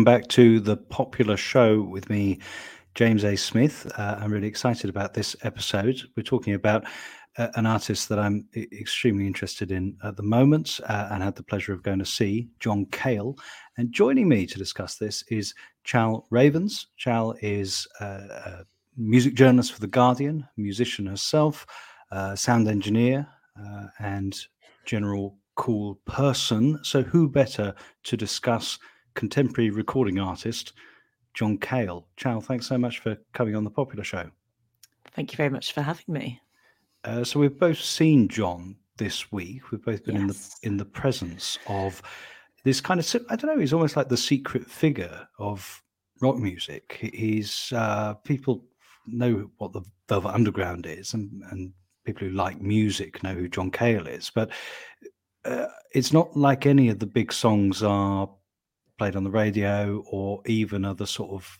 [0.00, 2.38] welcome back to the popular show with me,
[2.94, 3.36] James A.
[3.36, 3.86] Smith.
[3.98, 6.00] Uh, I'm really excited about this episode.
[6.16, 6.86] We're talking about
[7.36, 11.42] uh, an artist that I'm extremely interested in at the moment uh, and had the
[11.42, 13.36] pleasure of going to see, John Cale.
[13.76, 15.52] And joining me to discuss this is
[15.84, 16.86] Chal Ravens.
[16.96, 18.04] Chal is uh,
[18.46, 18.64] a
[18.96, 21.66] music journalist for The Guardian, musician herself,
[22.10, 23.28] uh, sound engineer,
[23.62, 24.34] uh, and
[24.86, 26.82] general cool person.
[26.84, 28.78] So, who better to discuss
[29.14, 30.72] contemporary recording artist
[31.34, 32.06] John Cale?
[32.16, 34.30] Chal, thanks so much for coming on the Popular Show.
[35.14, 36.40] Thank you very much for having me.
[37.04, 39.70] Uh, so, we've both seen John this week.
[39.70, 40.22] We've both been Yes.
[40.22, 42.02] in the in the presence of
[42.64, 43.58] this kind of I don't know.
[43.58, 45.82] He's almost like the secret figure of
[46.20, 46.98] rock music.
[47.14, 48.64] He's uh, people
[49.06, 51.72] know what the Velvet Underground is, and and
[52.04, 54.50] people who like music know who John Cale is, but
[55.46, 58.28] uh, it's not like any of the big songs are
[59.00, 61.58] played on the radio or even other sort of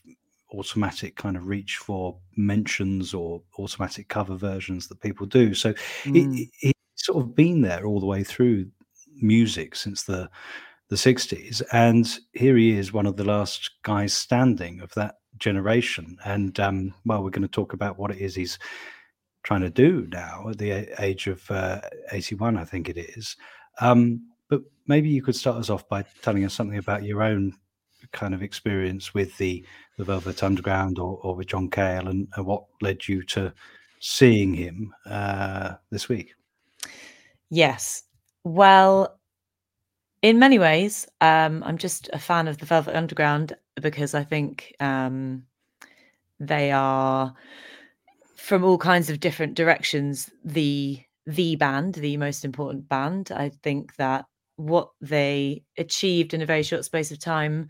[0.53, 5.55] automatic kind of reach for mentions or automatic cover versions that people do.
[5.55, 5.73] So
[6.05, 6.37] Mm.
[6.37, 8.67] he, he's sort of been there all the way through
[9.23, 10.29] music since the
[10.91, 16.19] the 60s and here he is one of the last guys standing of that generation
[16.27, 18.59] and um well we're going to talk about what it is he's
[19.45, 20.71] trying to do now at the
[21.03, 21.81] age of uh,
[22.13, 23.37] 81 i think it is
[23.81, 24.21] um
[24.51, 27.55] but maybe you could start us off by telling us something about your own
[28.13, 29.65] kind of experience with the
[29.97, 33.53] the velvet underground or, or with john cale and, and what led you to
[34.01, 36.35] seeing him uh this week
[37.51, 38.05] Yes.
[38.45, 39.19] Well,
[40.23, 44.75] in many ways, um, I'm just a fan of the Velvet Underground because I think
[44.81, 45.45] um,
[46.39, 47.35] they are
[48.37, 53.31] from all kinds of different directions the the band, the most important band.
[53.31, 54.25] I think that
[54.61, 57.69] what they achieved in a very short space of time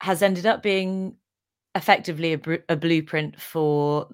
[0.00, 1.16] has ended up being
[1.74, 4.08] effectively a, a blueprint for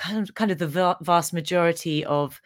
[0.00, 2.40] kind of, kind of the va- vast majority of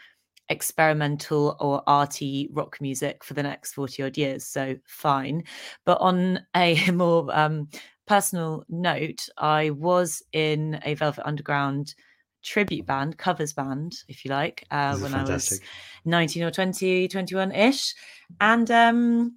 [0.48, 5.44] experimental or arty rock music for the next 40 odd years so fine.
[5.86, 7.68] But on a more um,
[8.06, 11.94] personal note i was in a velvet underground
[12.42, 15.60] tribute band covers band if you like uh, when i was
[16.04, 17.94] 19 or 20 21 ish
[18.40, 19.36] and um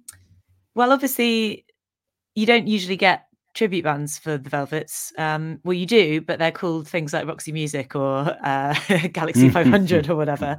[0.74, 1.64] well obviously
[2.34, 5.12] you don't usually get tribute bands for the velvets.
[5.18, 8.74] Um well you do but they're called things like roxy music or uh,
[9.12, 10.58] galaxy 500 or whatever.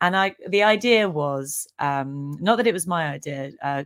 [0.00, 3.84] And i the idea was um not that it was my idea uh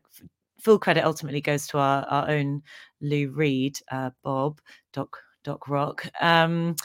[0.60, 2.62] full credit ultimately goes to our, our own
[3.02, 4.60] lou reed uh bob
[4.92, 6.06] doc doc rock.
[6.20, 6.76] Um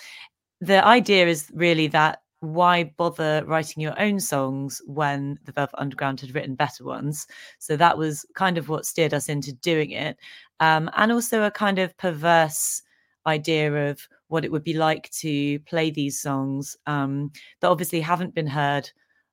[0.61, 6.21] the idea is really that why bother writing your own songs when the Velvet Underground
[6.21, 7.27] had written better ones?
[7.59, 10.17] So that was kind of what steered us into doing it.
[10.59, 12.81] Um, and also a kind of perverse
[13.25, 18.35] idea of what it would be like to play these songs um, that obviously haven't
[18.35, 18.89] been heard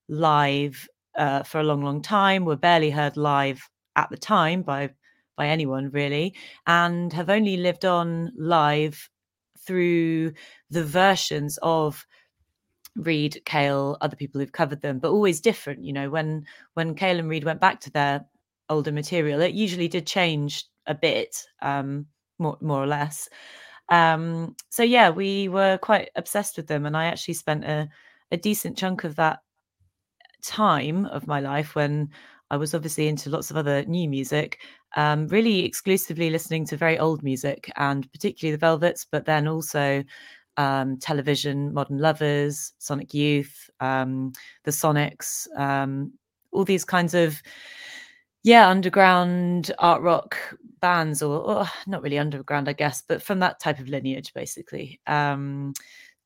[0.08, 4.90] live uh, for a long, long time, were barely heard live at the time by
[5.36, 6.34] by anyone really,
[6.66, 9.10] and have only lived on live
[9.66, 10.32] through
[10.70, 12.06] the versions of
[12.96, 15.84] Reed, Cale, other people who've covered them, but always different.
[15.84, 18.24] You know, when when Cale and Reed went back to their
[18.70, 22.06] older material, it usually did change a bit, um,
[22.38, 23.28] more more or less.
[23.90, 27.88] Um, so yeah, we were quite obsessed with them, and I actually spent a
[28.32, 29.40] a decent chunk of that
[30.42, 32.10] time of my life when
[32.50, 34.60] I was obviously into lots of other new music,
[34.96, 40.04] um, really exclusively listening to very old music and particularly the Velvets, but then also
[40.56, 44.32] um, television, Modern Lovers, Sonic Youth, um,
[44.64, 46.12] the Sonics, um,
[46.52, 47.42] all these kinds of
[48.42, 50.38] yeah underground art rock
[50.80, 55.00] bands or, or not really underground i guess but from that type of lineage basically.
[55.06, 55.74] Um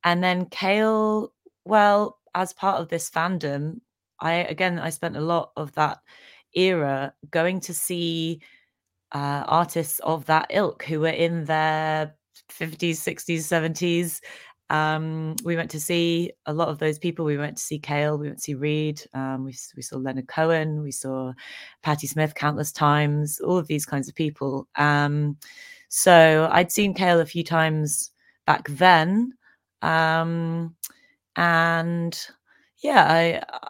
[0.05, 1.33] and then cale
[1.65, 3.81] well as part of this fandom
[4.21, 5.99] i again i spent a lot of that
[6.55, 8.41] era going to see
[9.13, 12.15] uh, artists of that ilk who were in their
[12.51, 14.21] 50s 60s 70s
[14.71, 17.25] um, we went to see a lot of those people.
[17.25, 20.29] We went to see Cale, we went to see Reed, um, we, we saw Leonard
[20.29, 21.33] Cohen, we saw
[21.83, 24.69] Patti Smith countless times, all of these kinds of people.
[24.77, 25.37] Um,
[25.89, 28.13] so I'd seen Cale a few times
[28.47, 29.33] back then.
[29.83, 30.77] Um,
[31.35, 32.19] and
[32.81, 33.69] yeah, I, I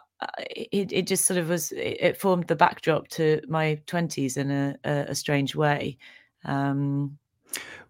[0.49, 4.75] it, it just sort of was, it, formed the backdrop to my 20s in a,
[4.83, 5.97] a, a strange way.
[6.45, 7.17] Um,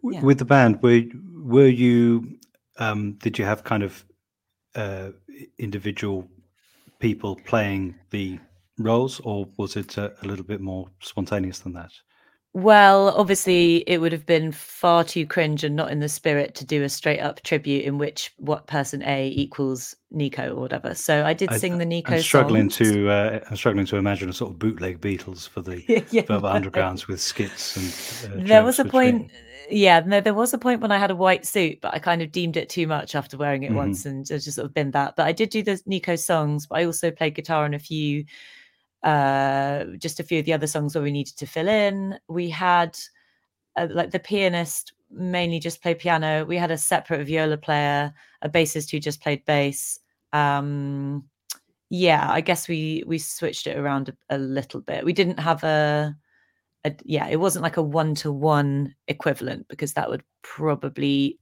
[0.04, 0.22] Yeah.
[0.24, 2.40] With the band, were were you?
[2.80, 4.06] Um, did you have kind of
[4.76, 5.12] uh,
[5.58, 6.28] individual
[7.00, 8.40] people playing the
[8.80, 11.92] roles, or was it a, a little bit more spontaneous than that?
[12.54, 16.66] Well, obviously, it would have been far too cringe and not in the spirit to
[16.66, 20.94] do a straight up tribute in which what person A equals Nico or whatever.
[20.94, 22.16] So I did I, sing the Nico.
[22.16, 22.92] I'm struggling songs.
[22.92, 25.82] to uh, I'm struggling to imagine a sort of bootleg Beatles for the
[26.12, 26.52] yeah, Velvet.
[26.74, 28.34] Undergrounds with skits and.
[28.42, 29.32] Uh, There was a between- point,
[29.70, 32.22] yeah, no, there was a point when I had a white suit, but I kind
[32.22, 33.76] of deemed it too much after wearing it Mhm.
[33.76, 35.16] once and it's just sort of been that.
[35.16, 38.26] But I did do the Nico songs, but I also played guitar on a few,
[39.04, 42.20] uh, just a few of the other songs where we needed to fill in.
[42.28, 42.98] We had
[43.76, 46.46] uh, like the pianist mainly just play piano.
[46.46, 50.00] We had a separate viola player, a bassist who just played bass.
[50.34, 51.26] Um,
[51.90, 55.04] yeah, I guess we we switched it around a, a little bit.
[55.04, 56.16] We didn't have a,
[56.86, 61.40] a yeah, it wasn't like a one to one equivalent because that would probably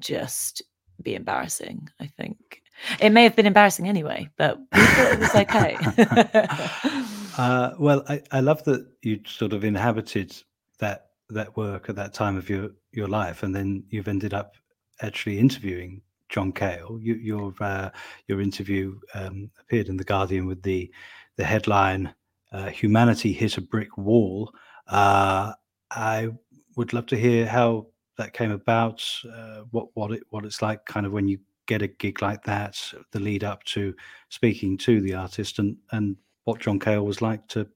[0.00, 0.62] just
[1.02, 1.88] be embarrassing.
[2.00, 2.62] I think
[3.00, 7.02] it may have been embarrassing anyway, but we thought it was okay.
[7.36, 10.34] Uh, well, I, I love that you sort of inhabited
[10.78, 14.56] that that work at that time of your your life, and then you've ended up
[15.02, 16.98] actually interviewing John Cale.
[17.00, 17.90] You, your uh,
[18.26, 20.90] your interview um, appeared in the Guardian with the
[21.36, 22.14] the headline
[22.52, 24.52] uh, "Humanity hit a brick wall."
[24.88, 25.52] Uh,
[25.90, 26.30] I
[26.76, 29.04] would love to hear how that came about.
[29.30, 32.42] Uh, what what it what it's like, kind of when you get a gig like
[32.44, 32.80] that,
[33.12, 33.94] the lead up to
[34.28, 37.68] speaking to the artist, and and what John Cale was like to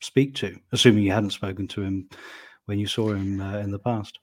[0.00, 2.08] speak to, assuming you hadn't spoken to him
[2.66, 4.18] when you saw him uh, in the past.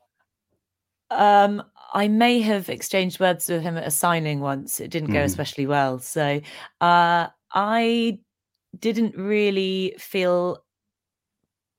[1.10, 1.62] Um,
[1.94, 4.80] I may have exchanged words with him at a signing once.
[4.80, 5.26] It didn't go Mhm.
[5.26, 6.00] especially well.
[6.00, 6.42] So
[6.80, 8.20] uh, I
[8.80, 10.64] didn't really feel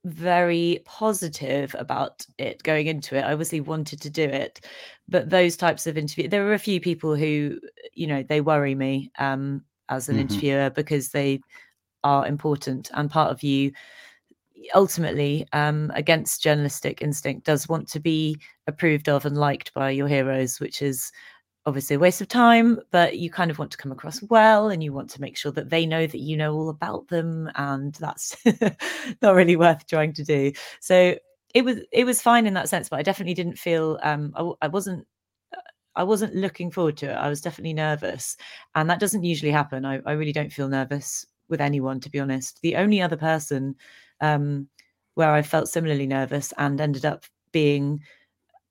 [0.04, 3.22] very positive about it going into it.
[3.22, 4.66] I obviously wanted to do it,
[5.08, 7.60] but those types of interview, there were a few people who,
[7.94, 10.18] you know, they worry me um, as an Mhm.
[10.18, 11.40] interviewer because they
[12.04, 13.72] are important and part of you
[14.74, 20.08] ultimately um, against journalistic instinct does want to be approved of and liked by your
[20.08, 21.10] heroes which is
[21.64, 24.82] obviously a waste of time but you kind of want to come across well and
[24.82, 27.94] you want to make sure that they know that you know all about them and
[27.94, 28.36] that's
[29.22, 31.16] not really worth trying to do so
[31.54, 34.66] it was it was fine in that sense but i definitely didn't feel um i,
[34.66, 35.06] I wasn't
[35.54, 35.60] uh,
[35.94, 37.14] I wasn't looking forward to it.
[37.14, 38.38] I was definitely nervous.
[38.74, 39.84] And that doesn't usually happen.
[39.84, 42.60] I, I really don't feel nervous with anyone, to be honest.
[42.62, 43.76] The only other person
[44.22, 44.68] um,
[45.14, 48.00] where I felt similarly nervous and ended up being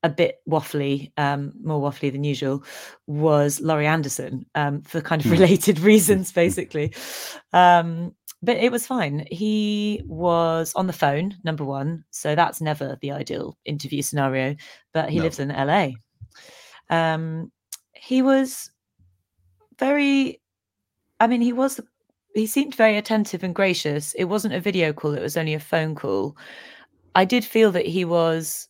[0.04, 2.64] a bit waffly, um, more waffly than usual,
[3.08, 5.34] was Laurie Anderson um, for kind of Hmm.
[5.34, 6.94] related reasons, basically.
[7.54, 9.28] Um, but it was fine.
[9.30, 12.04] He was on the phone, number one.
[12.10, 14.56] So that's never the ideal interview scenario.
[14.94, 15.24] But he No.
[15.24, 15.92] lives in LA.
[16.90, 17.52] Um,
[17.94, 18.72] he was
[19.80, 20.42] very,
[21.20, 21.80] I mean, he was,
[22.34, 24.14] he seemed very attentive and gracious.
[24.14, 26.36] It wasn't a video call, it was only a phone call.
[27.14, 28.68] I did feel that he was,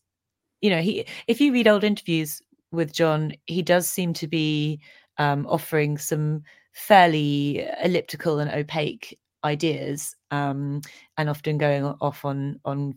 [0.62, 2.42] you know, he, if you read old interviews
[2.72, 4.80] with John, he does seem to be
[5.18, 6.44] um, offering some
[6.74, 10.82] fairly elliptical and opaque ideas um,
[11.18, 12.96] and often going off on on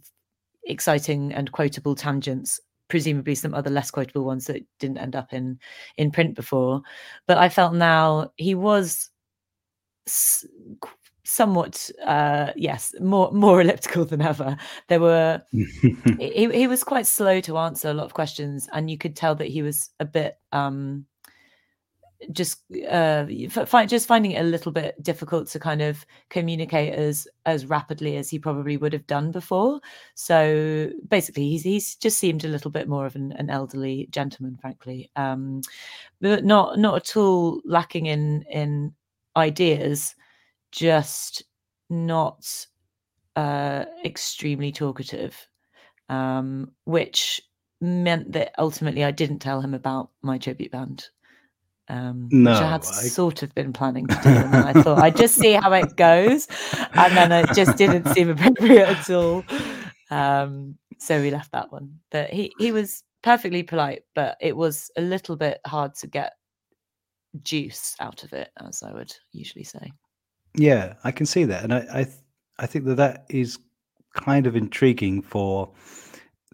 [0.65, 5.59] exciting and quotable tangents presumably some other less quotable ones that didn't end up in
[5.97, 6.83] in print before.
[7.27, 9.11] But i felt now he was
[11.25, 14.57] somewhat uh yes more more elliptical than ever.
[14.89, 18.99] There were he, he was quite slow to answer a lot of questions and you
[18.99, 21.07] could tell that he was a bit um
[22.33, 27.29] just uh fi- just finding it a little bit difficult to kind of communicate as
[27.45, 29.81] as rapidly as he probably would have done before.
[30.15, 34.57] So basically he's he's just seemed a little bit more of an, an elderly gentleman
[34.61, 35.61] frankly um
[36.21, 38.95] but not not at all lacking in in
[39.37, 40.15] ideas
[40.75, 41.45] just
[41.89, 42.67] not
[43.37, 45.37] uh extremely talkative
[46.09, 47.41] um which
[47.81, 51.07] meant that ultimately I didn't tell him about my tribute band
[51.89, 55.17] um which I had I- sort of been planning to do and I thought I'd
[55.17, 56.49] just see how it goes
[56.95, 59.45] and then it just didn't seem appropriate at all.
[60.11, 62.01] Um so we left that one.
[62.11, 66.33] But he he was perfectly polite but it was a little bit hard to get
[67.43, 69.93] juice out of it as I would usually say
[70.57, 72.17] Yeah, I can see that, and I I, th-
[72.59, 73.59] I think that that is
[74.15, 75.73] kind of intriguing for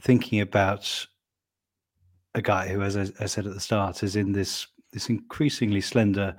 [0.00, 1.06] thinking about
[2.34, 5.80] a guy who, as I, I said at the start, is in this this increasingly
[5.80, 6.36] slender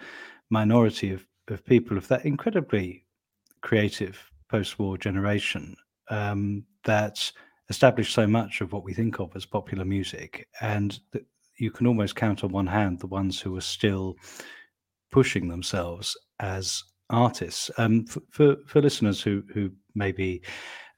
[0.49, 3.05] minority of of people of that incredibly
[3.61, 5.75] creative post-war generation
[6.09, 7.31] um, that
[7.69, 10.99] established so much of what we think of as popular music, and
[11.57, 14.15] you can almost count on one hand the ones who are still
[15.11, 17.69] pushing themselves as artists.
[17.77, 20.41] Um, for, for for listeners who who maybe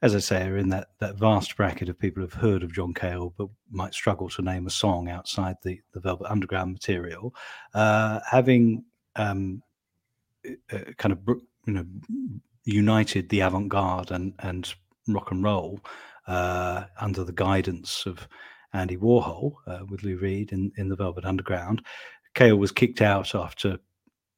[0.04, 2.92] as I say, are in that that vast bracket of people who've heard of John
[2.92, 7.34] Cale but might struggle to name a song outside the the Velvet Underground material.
[7.72, 8.84] Uh, having
[9.16, 9.62] um,
[10.46, 11.20] uh, kind of
[11.66, 11.86] you know
[12.64, 14.74] united the avant-garde and and
[15.08, 15.80] rock and roll
[16.26, 18.28] uh, under the guidance of
[18.74, 21.82] Andy Warhol uh, with Lou Reed in, in the Velvet Underground.
[22.34, 23.78] Cale was kicked out after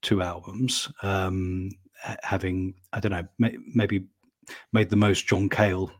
[0.07, 1.69] two albums, um,
[2.23, 4.07] having I don't know may, maybe
[4.73, 5.91] made the most John Cale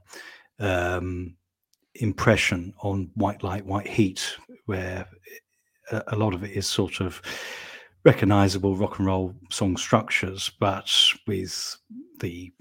[0.61, 1.37] um,
[1.97, 4.37] impression on White Light, White Heat,
[4.67, 5.07] where
[5.91, 7.21] a, a lot of it is sort of
[8.05, 10.89] recognizable rock and roll song structures, but
[11.27, 11.77] with
[12.21, 12.53] the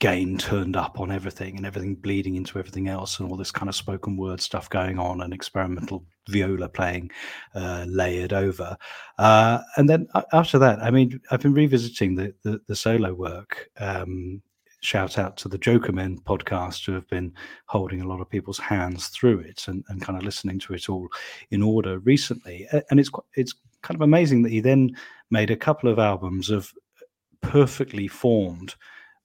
[0.00, 3.68] gain turned up on everything and everything bleeding into everything else and all this kind
[3.68, 7.10] of spoken word stuff going on and experimental viola playing
[7.54, 8.76] uh, layered over.
[9.18, 13.70] Uh, and then after that i mean i've been revisiting the the, the solo work.
[13.78, 14.42] Um,
[14.80, 17.32] shout out to the Joker Men podcast who have been
[17.66, 20.88] holding a lot of people's hands through it and, and kind of listening to it
[20.88, 21.08] all
[21.50, 22.66] in order recently.
[22.90, 24.90] And it's it's kind of amazing that he then
[25.30, 26.72] made a couple of albums of
[27.40, 28.74] perfectly formed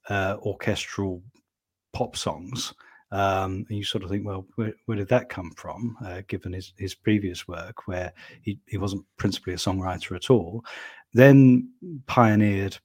[0.08, 1.22] uh, orchestral
[1.92, 2.74] pop songs.
[3.14, 5.96] Um, and you sort of think, well, where, where did that come from?
[6.04, 10.64] Uh, given his, his previous work, where he, he wasn't principally a songwriter at all,
[11.12, 11.70] then
[12.06, 12.76] pioneered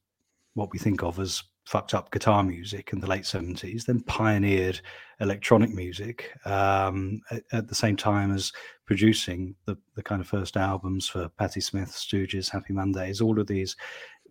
[0.54, 4.80] what we think of as fucked up guitar music in the late 70s, then pioneered
[5.20, 8.52] electronic music um, at, at, the same time as
[8.86, 13.48] producing the, the kind of first albums for Patti Smith, Stooges, Happy Mondays, all of
[13.48, 13.76] these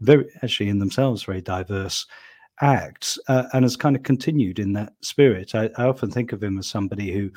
[0.00, 2.06] very, actually in themselves, very diverse
[2.60, 5.54] acts uh, and has kind of continued in that spirit.
[5.54, 7.30] I, I, often think of him as somebody who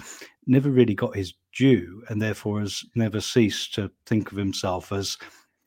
[0.48, 5.18] never really got his due and therefore has never ceased to think of himself as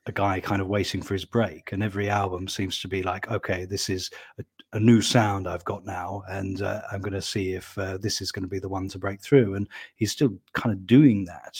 [0.06, 1.72] a guy kind of waiting for his break.
[1.72, 5.64] And every album seems to be like, okay, this is a, a new sound I've
[5.64, 8.58] got now, and uh, I'm going to see if uh, this is going to be
[8.58, 9.54] the one to break through.
[9.54, 11.56] And he's still kind of doing that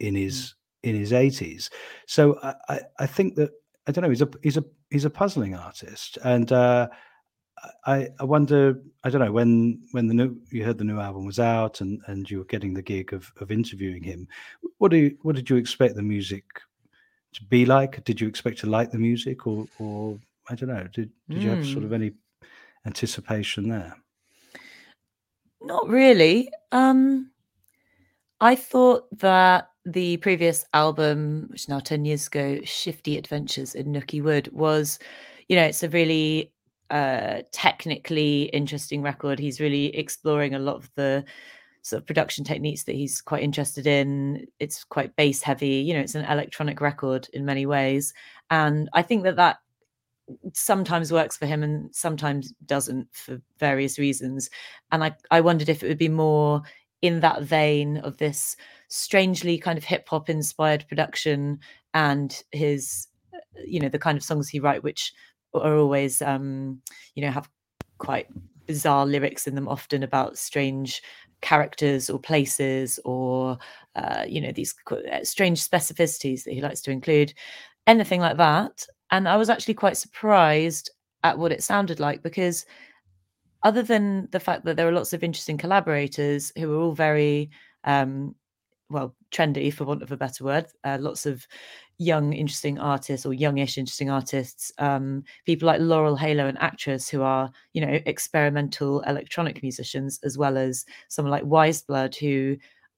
[0.00, 0.90] in his mm.
[0.90, 1.70] in his 80s.
[2.06, 3.50] So I, I, I think that
[3.86, 4.10] I don't know.
[4.10, 6.88] He's a he's a he's a puzzling artist, and uh,
[7.86, 11.26] I, I wonder I don't know when when the new you heard the new album
[11.26, 14.28] was out and and you were getting the gig of of interviewing him
[14.78, 16.44] what do you, what did you expect the music
[17.34, 20.18] to be like did you expect to like the music or or
[20.48, 21.42] I don't know did did mm.
[21.42, 21.94] you have sort of hmm.
[21.94, 22.12] any
[22.86, 23.96] anticipation there
[25.62, 27.30] not really um
[28.40, 33.86] I thought that the previous album which is now 10 years ago shifty adventures in
[33.86, 34.98] nookie wood was
[35.48, 36.53] you know it's a really
[36.90, 39.38] uh, technically interesting record.
[39.38, 41.24] He's really exploring a lot of the
[41.82, 44.46] sort of production techniques that he's quite interested in.
[44.58, 45.76] It's quite bass heavy.
[45.76, 48.14] You know, it's an electronic record in many ways,
[48.50, 49.58] and I think that that
[50.54, 54.50] sometimes works for him and sometimes doesn't for various reasons.
[54.92, 56.62] And I I wondered if it would be more
[57.02, 58.56] in that vein of this
[58.88, 61.58] strangely kind of hip hop inspired production
[61.92, 63.08] and his
[63.66, 65.12] you know the kind of songs he write which
[65.54, 66.80] are always um
[67.14, 67.48] you know have
[67.98, 68.26] quite
[68.66, 71.02] bizarre lyrics in them often about strange
[71.40, 73.58] characters or places or
[73.96, 77.34] uh, you know these uh, strange specificities that he likes to include
[77.86, 78.86] anything like that.
[79.10, 80.90] And i was actually quite surprised
[81.22, 82.64] at what it sounded like because
[83.62, 87.50] other than the fact that there are lots of interesting collaborators who are all very
[87.84, 88.34] um,
[88.90, 91.46] well trendy for want of a better word uh, lots of
[91.98, 97.22] young interesting artists or youngish interesting artists um, people like laurel halo and actress who
[97.22, 102.56] are you know experimental electronic musicians as well as someone like weyes blood who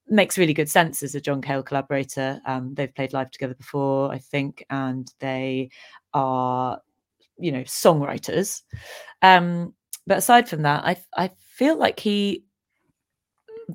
[0.09, 2.41] makes really good sense as a john cale collaborator.
[2.45, 5.69] Um, they've played live together before i think and they
[6.13, 6.79] are
[7.37, 8.63] you know songwriters.
[9.21, 9.73] Um,
[10.07, 12.43] but aside from that i i feel like he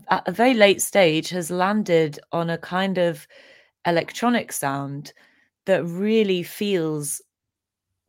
[0.08, 3.26] at a very late stage has landed on a kind of
[3.86, 5.12] electronic sound
[5.66, 7.20] that really feels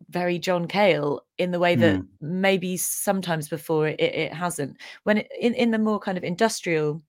[0.10, 2.08] very John Cale in the way that mm.
[2.22, 4.78] maybe sometimes before it, it hasn't.
[5.04, 7.02] When it, in in the more kind of industrial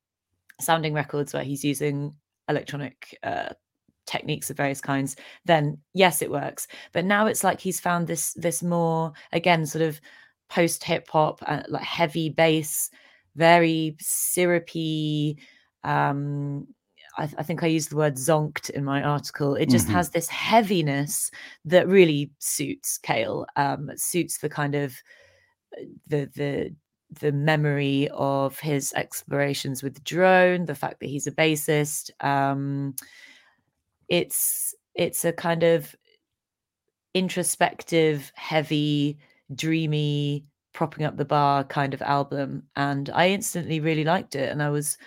[0.60, 2.14] sounding records where he's using
[2.48, 3.50] electronic uh,
[4.06, 6.66] techniques of various kinds, then yes, it works.
[6.92, 10.00] But now it's like he's found this this more again sort of
[10.48, 12.90] post hip hop uh, like heavy bass,
[13.34, 15.38] very syrupy.
[15.82, 16.68] Um,
[17.16, 19.54] I, I, think I used the word zonked in my article.
[19.54, 19.96] It just mm-hmm.
[19.96, 21.30] has this heaviness
[21.64, 23.46] that really suits Cale.
[23.56, 24.96] um, suits the kind of
[25.76, 26.74] uh, the the
[27.20, 32.10] the memory of his explorations with the drone, the fact that he's a bassist.
[32.24, 32.94] Um,
[34.08, 35.94] it's it's a kind of
[37.14, 39.18] introspective, heavy,
[39.54, 44.62] dreamy propping up the bar kind of album, and I instantly really liked it, and
[44.62, 44.98] I was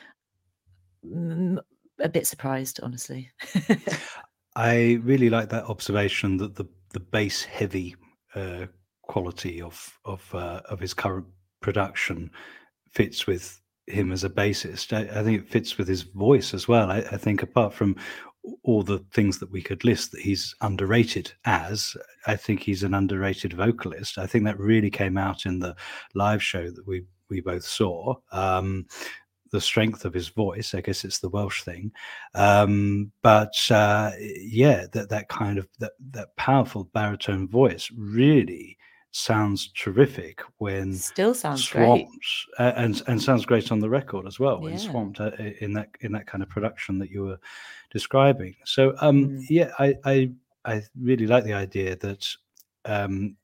[2.00, 3.32] a bit surprised, honestly.
[4.56, 7.96] I really like that observation that the the bass heavy
[8.36, 8.66] uh,
[9.04, 11.28] quality of of uh, of his current
[11.62, 12.32] production
[12.92, 14.94] fits with him as a bassist.
[14.94, 16.92] I, I, think it fits with his voice as well.
[16.92, 17.96] I, I, think apart from
[18.64, 22.94] all the things that we could list that he's underrated as, I think he's an
[22.94, 24.18] underrated vocalist.
[24.18, 25.76] I think that really came out in the
[26.16, 28.16] live show that we we both saw.
[28.32, 28.86] Um,
[29.52, 30.74] the strength of his voice.
[30.74, 31.92] I guess it's the Welsh thing,
[32.36, 38.78] um, but uh, yeah, that that kind of that that powerful baritone voice really
[39.18, 42.06] sounds terrific when still sounds swamped
[42.58, 42.68] great.
[42.68, 44.78] Uh, and and sounds great on the record as well when yeah.
[44.78, 47.40] swamped uh, in that in that kind of production that you were
[47.90, 49.46] describing so um mm.
[49.50, 50.30] yeah i i
[50.66, 52.28] i really like the idea that
[52.86, 53.36] um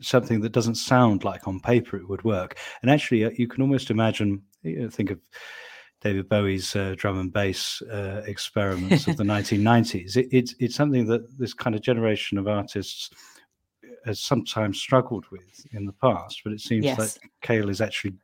[0.00, 3.60] something that doesn't sound like on paper it would work and actually uh, you can
[3.60, 4.40] almost imagine
[4.90, 5.20] think of
[6.00, 10.16] David Bowie's uh, drum and bass uh, experiments of the 1990s.
[10.16, 13.10] It, it's it's something that this kind of generation of artists
[14.06, 16.98] has sometimes struggled with in the past, but it seems yes.
[16.98, 18.14] like Cale is actually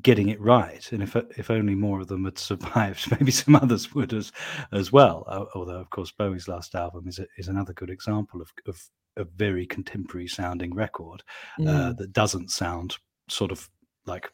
[0.00, 0.90] getting it right.
[0.92, 4.32] And if if only more of them had survived, maybe some others would as
[4.72, 5.48] as well.
[5.54, 8.82] Although, of course, Bowie's last album is a, is another good example of, of
[9.16, 11.22] a very contemporary sounding record
[11.60, 11.68] uh, mm.
[11.68, 12.96] uh, that doesn't sound
[13.28, 13.68] sort of
[14.06, 14.30] like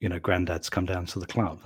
[0.00, 1.60] you know, granddad's come down to the club.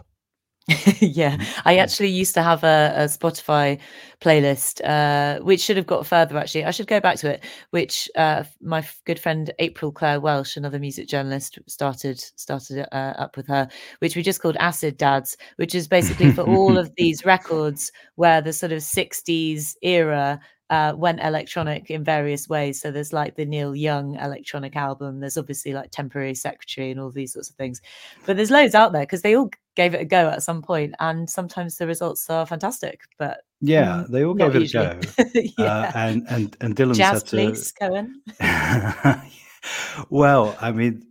[1.00, 3.80] yeah, mm, I actually used to have a, a Spotify
[4.20, 6.37] playlist, uh, which should have got further.
[6.37, 7.44] Actually, I should go back to it.
[7.70, 13.38] Which uh, my good friend April Clare Welsh, another music journalist, started started uh, up
[13.38, 13.66] with her,
[14.00, 18.42] which we just called Acid Dads, which is basically for all of these records where
[18.42, 20.38] the sort of '60s era
[20.70, 22.81] uh, went electronic in various ways.
[22.81, 25.20] So there's like the Neil Young electronic album.
[25.20, 27.81] There's obviously like Temporary Secretary and all these sorts of things.
[28.26, 30.94] But there's loads out there because they all gave it a go at some point,
[30.98, 33.02] and sometimes the results are fantastic.
[33.16, 34.86] But yeah, they all gave it usually.
[34.86, 35.00] a go.
[35.18, 35.24] Uh,
[35.56, 35.64] yeah.
[35.64, 37.88] uh, and and and Dylan Jazz, said please, to...
[37.88, 38.22] Cohen.
[40.10, 41.04] well, I mean,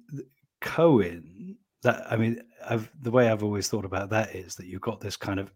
[0.62, 1.58] Cohen.
[1.84, 5.00] That I mean, I've, the way I've always thought about that is that you've got
[5.00, 5.52] this kind of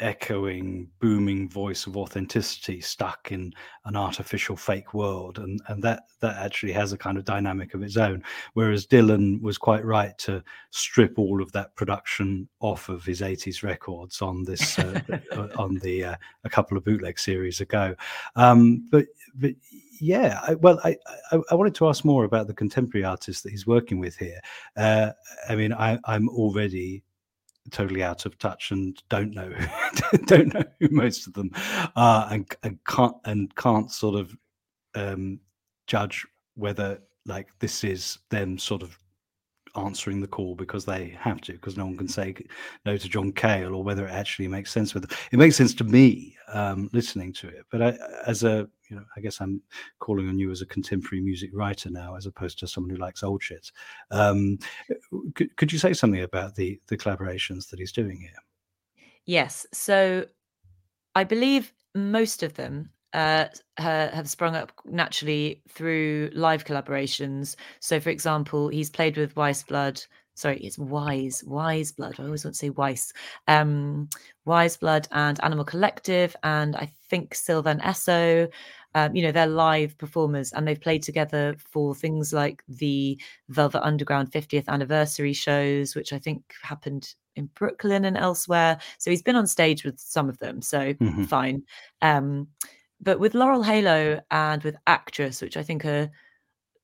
[0.00, 3.52] echoing booming voice of authenticity stuck in
[3.86, 7.82] an artificial fake world and and that that actually has a kind of dynamic of
[7.82, 8.22] its own.
[8.54, 13.62] Whereas dylan was quite right to strip all of that production off of his 80s
[13.62, 15.00] records on this uh,
[15.32, 17.94] uh, on the uh, a couple of bootleg series ago.
[18.34, 19.54] Um, but but
[19.98, 20.96] yeah I, well I,
[21.32, 24.40] I, I wanted to ask more about the contemporary artists that he's working with here.
[24.76, 25.12] Uh,
[25.48, 27.02] i mean I, i'm already
[27.70, 29.52] totally out of touch and don't know
[30.26, 31.50] don't know who most of them
[31.96, 34.36] are and, and can't and can't sort of
[34.94, 35.38] um,
[35.86, 38.98] judge whether like this is them sort of
[39.76, 42.34] answering the call because they have to, because no one can say
[42.84, 45.18] no to John Cale, or whether it actually makes sense with them.
[45.32, 49.04] It makes sense to me um, listening to it, but I, as a you know,
[49.16, 49.60] I guess I'm
[49.98, 53.22] calling on you as a contemporary music writer now, as opposed to someone who likes
[53.22, 53.70] old shit.
[54.10, 54.58] Um,
[55.34, 58.30] could, could you say something about the the collaborations that he's doing here?
[59.24, 59.66] Yes.
[59.72, 60.26] So
[61.14, 63.48] I believe most of them uh,
[63.78, 67.56] have sprung up naturally through live collaborations.
[67.80, 70.02] So, for example, he's played with Weyes Blood.
[70.34, 72.16] Sorry, it's Weyes, Weyes Blood.
[72.18, 73.14] I always want to say Weiss.
[73.48, 74.10] Um,
[74.44, 78.48] Weyes Blood and Animal Collective, and I think Sylvan Esso.
[78.94, 83.84] Um, you know, they're live performers and they've played together for things like the Velvet
[83.84, 88.78] Underground 50th anniversary shows, which I think happened in Brooklyn and elsewhere.
[88.96, 90.62] So he's been on stage with some of them.
[90.62, 91.24] So mm-hmm.
[91.24, 91.64] fine.
[92.00, 92.48] Um,
[93.00, 96.10] but with Laurel Halo and with Actress, which I think are,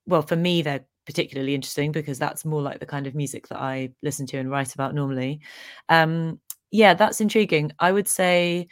[0.07, 3.61] well, for me, they're particularly interesting because that's more like the kind of music that
[3.61, 5.40] I listen to and write about normally.
[5.88, 7.72] Um, yeah, that's intriguing.
[7.79, 8.68] I would say,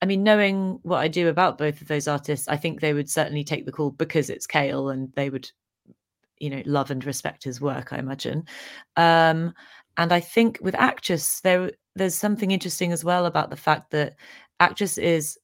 [0.00, 3.10] I mean, knowing what I do about both of those artists, I think they would
[3.10, 5.50] certainly take the call because it's Cale and they would,
[6.38, 8.44] you know, love and respect his work, I imagine.
[8.96, 9.54] Um,
[9.96, 14.16] and I think with Actress, there there's something interesting as well about the fact that
[14.58, 15.38] Actress is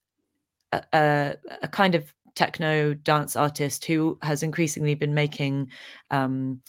[0.73, 5.69] a, a, kind of techno dance artist who has increasingly been making
[6.11, 6.61] um,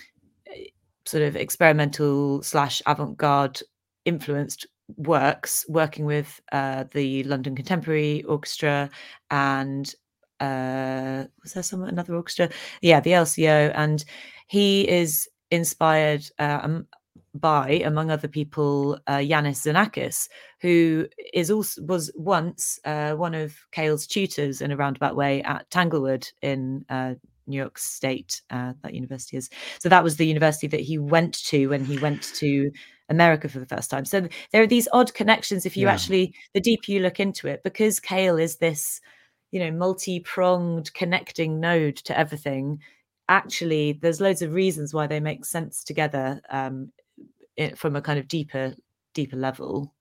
[1.05, 3.59] sort of experimental slash avant-garde
[4.05, 4.65] influenced
[4.97, 8.89] works working with uh, the london contemporary orchestra
[9.29, 9.95] and
[10.41, 12.49] uh, was there some another orchestra?
[12.81, 14.03] Yeah the lco and
[14.47, 16.87] he is inspired uh, um,
[17.33, 20.27] by, among other people, uh, Iannis Xenakis,
[20.59, 25.69] who is also was once uh, one of Cale's tutors in a roundabout way at
[25.69, 27.13] Tanglewood in uh,
[27.47, 29.49] New York State, uh, that university is.
[29.79, 32.71] So that was the university that he went to when he went to
[33.09, 34.05] America for the first time.
[34.05, 35.93] So there are these odd connections if you yeah.
[35.93, 38.99] actually, the deeper you look into it, because Cale is this,
[39.51, 42.79] you know, multi pronged connecting node to everything.
[43.29, 46.91] Actually, there's loads of reasons why they make sense together um,
[47.61, 48.73] it, from a kind of deeper,
[49.13, 49.93] deeper level.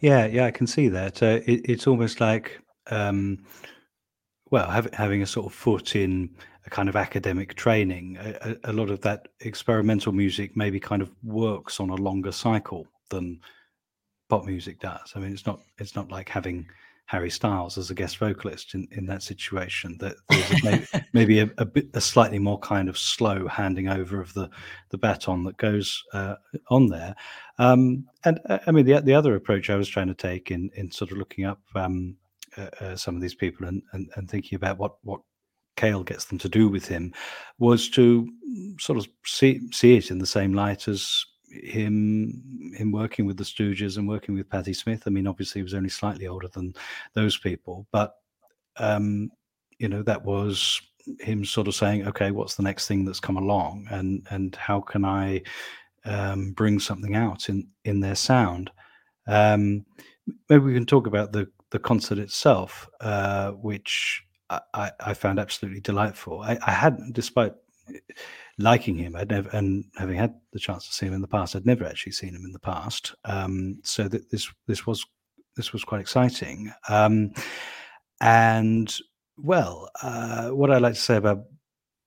[0.00, 1.22] Yeah, yeah, I can see that.
[1.22, 3.44] Uh, it, it's almost like, um,
[4.50, 6.30] well, have, having a sort of foot in
[6.66, 8.16] a kind of academic training.
[8.20, 12.32] A, a, a, lot of that experimental music maybe kind of works on a longer
[12.32, 13.40] cycle than
[14.28, 15.12] pop music does.
[15.14, 16.66] I mean, it's not it's not like having
[17.08, 19.96] Harry Styles as a guest vocalist in, in that situation.
[19.98, 24.20] That there's maybe, maybe a, a, bit a slightly more kind of slow handing over
[24.20, 24.50] of the
[24.90, 26.34] the baton that goes uh,
[26.68, 27.16] on there.
[27.58, 30.70] Um, and uh, I mean, the the other approach I was trying to take in
[30.74, 32.16] in sort of looking up um,
[32.58, 35.22] uh, uh, some of these people and, and and thinking about what what
[35.76, 37.14] Cale gets them to do with him
[37.58, 38.28] was to
[38.78, 43.44] sort of see see it in the same light as him him working with the
[43.44, 45.04] Stooges and working with Patti Smith.
[45.06, 46.74] I mean, obviously, he was only slightly older than
[47.14, 48.14] those people, but
[48.76, 49.30] um,
[49.78, 50.80] you know, that was
[51.20, 54.80] him sort of saying, "Okay, what's the next thing that's come along, and and how
[54.80, 55.42] can I
[56.04, 58.70] um, bring something out in in their sound?"
[59.26, 59.84] Um,
[60.48, 65.80] maybe we can talk about the the concert itself, uh, which I, I, found absolutely
[65.80, 66.40] delightful.
[66.40, 67.52] I, I hadn't, despite
[68.58, 69.16] liking him.
[69.16, 71.84] I'd never, and having had the chance to see him in the past, I'd never
[71.84, 73.14] actually seen him in the past.
[73.24, 75.04] Um, so that this this was
[75.56, 76.72] this was quite exciting.
[76.88, 77.32] Um,
[78.20, 78.94] and
[79.36, 81.44] well, uh, what I like to say about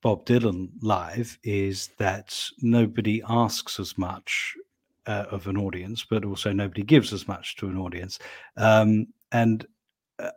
[0.02, 4.54] Bob Dylan live is that nobody asks as much
[5.06, 8.18] uh, of an audience, but also nobody gives as much to an audience.
[8.56, 9.66] Um, and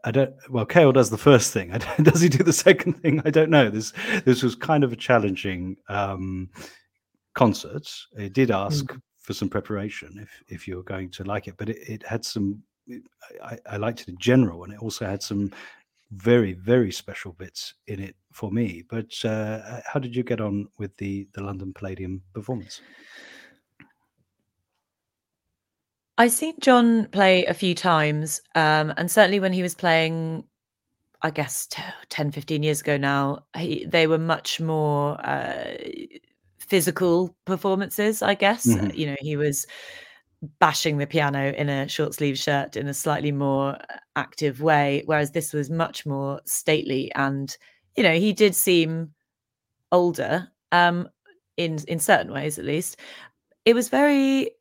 [0.03, 0.33] I don't.
[0.49, 1.69] Well, Cale does the first thing.
[2.01, 3.21] does he do the second thing?
[3.25, 3.69] I don't know.
[3.69, 3.93] This
[4.23, 6.49] this was kind of a challenging um,
[7.33, 7.91] concert.
[8.17, 9.01] It did ask mm.
[9.19, 12.25] for some preparation if if you were going to like it, but it, it had
[12.25, 12.63] some.
[13.43, 15.51] I, I liked it in general, and it also had some
[16.11, 18.83] very very special bits in it for me.
[18.87, 22.81] But uh, how did you get on with the the London Palladium performance?
[26.17, 30.45] I've seen John play a few times, um, and certainly when he was playing,
[31.21, 31.67] I guess
[32.09, 35.75] 10, 15 years ago now, he, they were much more uh,
[36.59, 38.65] physical performances, I guess.
[38.65, 38.97] Mm-hmm.
[38.97, 39.67] You know, he was
[40.59, 43.77] bashing the piano in a short sleeve shirt in a slightly more
[44.15, 47.11] active way, whereas this was much more stately.
[47.15, 47.55] And,
[47.97, 49.11] you know, he did seem
[49.91, 51.09] older um,
[51.57, 52.97] in in certain ways, at least.
[53.65, 54.51] It was very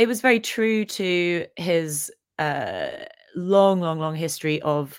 [0.00, 2.88] it was very true to his uh,
[3.36, 4.98] long, long, long history of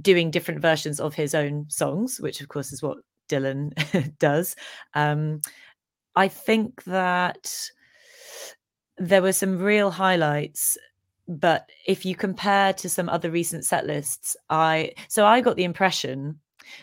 [0.00, 2.98] doing different versions of his own songs, which of course is what
[3.28, 3.72] Dylan
[4.20, 4.54] does.
[4.94, 5.40] Um,
[6.14, 7.52] I think that
[8.96, 10.78] there were some real highlights
[11.30, 15.62] but if you compare to some other recent set lists i so i got the
[15.62, 16.36] impression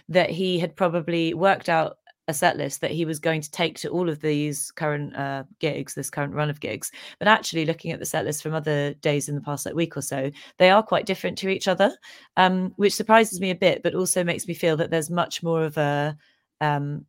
[0.07, 3.77] that he had probably worked out a set list that he was going to take
[3.79, 6.91] to all of these current uh, gigs, this current run of gigs.
[7.19, 9.95] But actually, looking at the set list from other days in the past like week
[9.95, 11.95] or so, they are quite different to each other,
[12.38, 15.63] um, which surprises me a bit, but also makes me feel that there's much more
[15.63, 16.17] of a
[16.61, 17.05] um,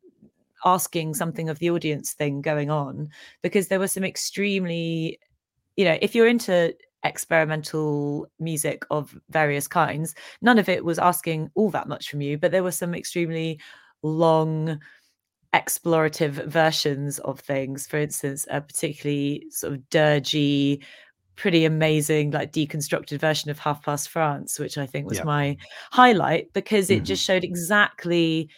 [0.65, 3.09] asking something of the audience thing going on
[3.41, 5.19] because there were some extremely,
[5.75, 11.49] you know, if you're into experimental music of various kinds, none of it was asking
[11.55, 13.59] all that much from you, but there were some extremely
[14.03, 14.79] long
[15.53, 17.87] explorative versions of things.
[17.87, 20.83] For instance, a particularly sort of dirgy,
[21.35, 25.23] pretty amazing, like deconstructed version of Half Past France, which I think was yeah.
[25.23, 25.57] my
[25.91, 27.05] highlight because it mm-hmm.
[27.05, 28.49] just showed exactly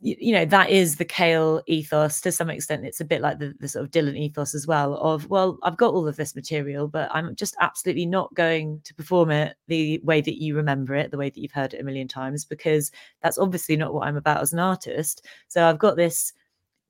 [0.00, 2.20] you know that is the cale ethos.
[2.20, 4.94] To some extent it's a bit like the, the sort of dylan ethos as well
[4.94, 8.94] of well i've got all of this material but i'm just absolutely not going to
[8.94, 11.84] perform it the way that you remember it the way that you've heard it a
[11.84, 12.90] million times because
[13.22, 15.26] that's obviously not what i'm about as an artist.
[15.48, 16.32] So i've got this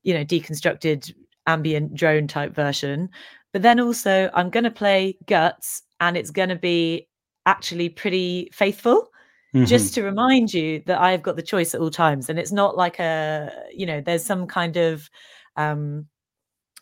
[0.03, 1.13] you know deconstructed
[1.47, 3.09] ambient drone type version
[3.53, 7.07] but then also i'm going to play guts and it's going to be
[7.45, 9.09] actually pretty faithful
[9.55, 9.65] mm-hmm.
[9.65, 12.29] just to remind you that I've got the choice at all times.
[12.29, 15.09] And it's not like a, you know, there's some kind of
[15.55, 16.07] um,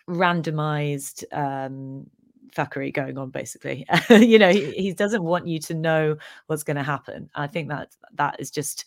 [0.09, 2.07] randomized um,
[2.55, 3.86] fuckery going on, basically.
[4.09, 7.29] you know, he, he doesn't want you to know what's going to happen.
[7.36, 8.86] I think that that is just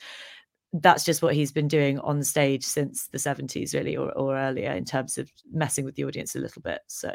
[0.72, 4.72] that's just what he's been doing on stage since the 70s really or, or earlier
[4.72, 7.14] in terms of messing with the audience a little bit so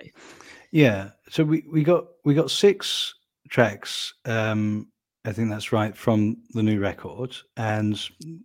[0.72, 3.14] yeah so we, we got we got six
[3.50, 4.88] tracks um
[5.24, 8.00] I think that's right from the new record, and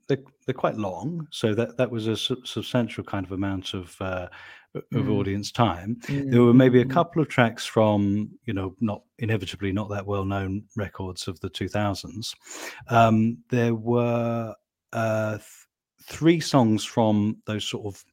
[0.09, 3.97] they're, they're quite long, so that that was a su- substantial kind of amount of
[4.01, 4.29] uh,
[4.75, 5.09] of Mm.
[5.09, 5.97] audience time.
[6.07, 9.89] There Mm, were maybe a mm, couple of tracks from you know not inevitably not
[9.89, 12.35] that well known records of the 2000s.
[12.89, 14.55] Um, there were
[14.93, 15.43] uh, th-
[16.03, 18.05] three songs from those sort of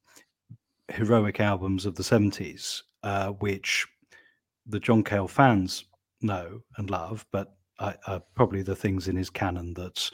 [0.89, 3.85] heroic albums of the 70s, uh, which
[4.65, 5.85] the John Cale fans
[6.21, 10.09] know and love, but I, are probably the things in his canon that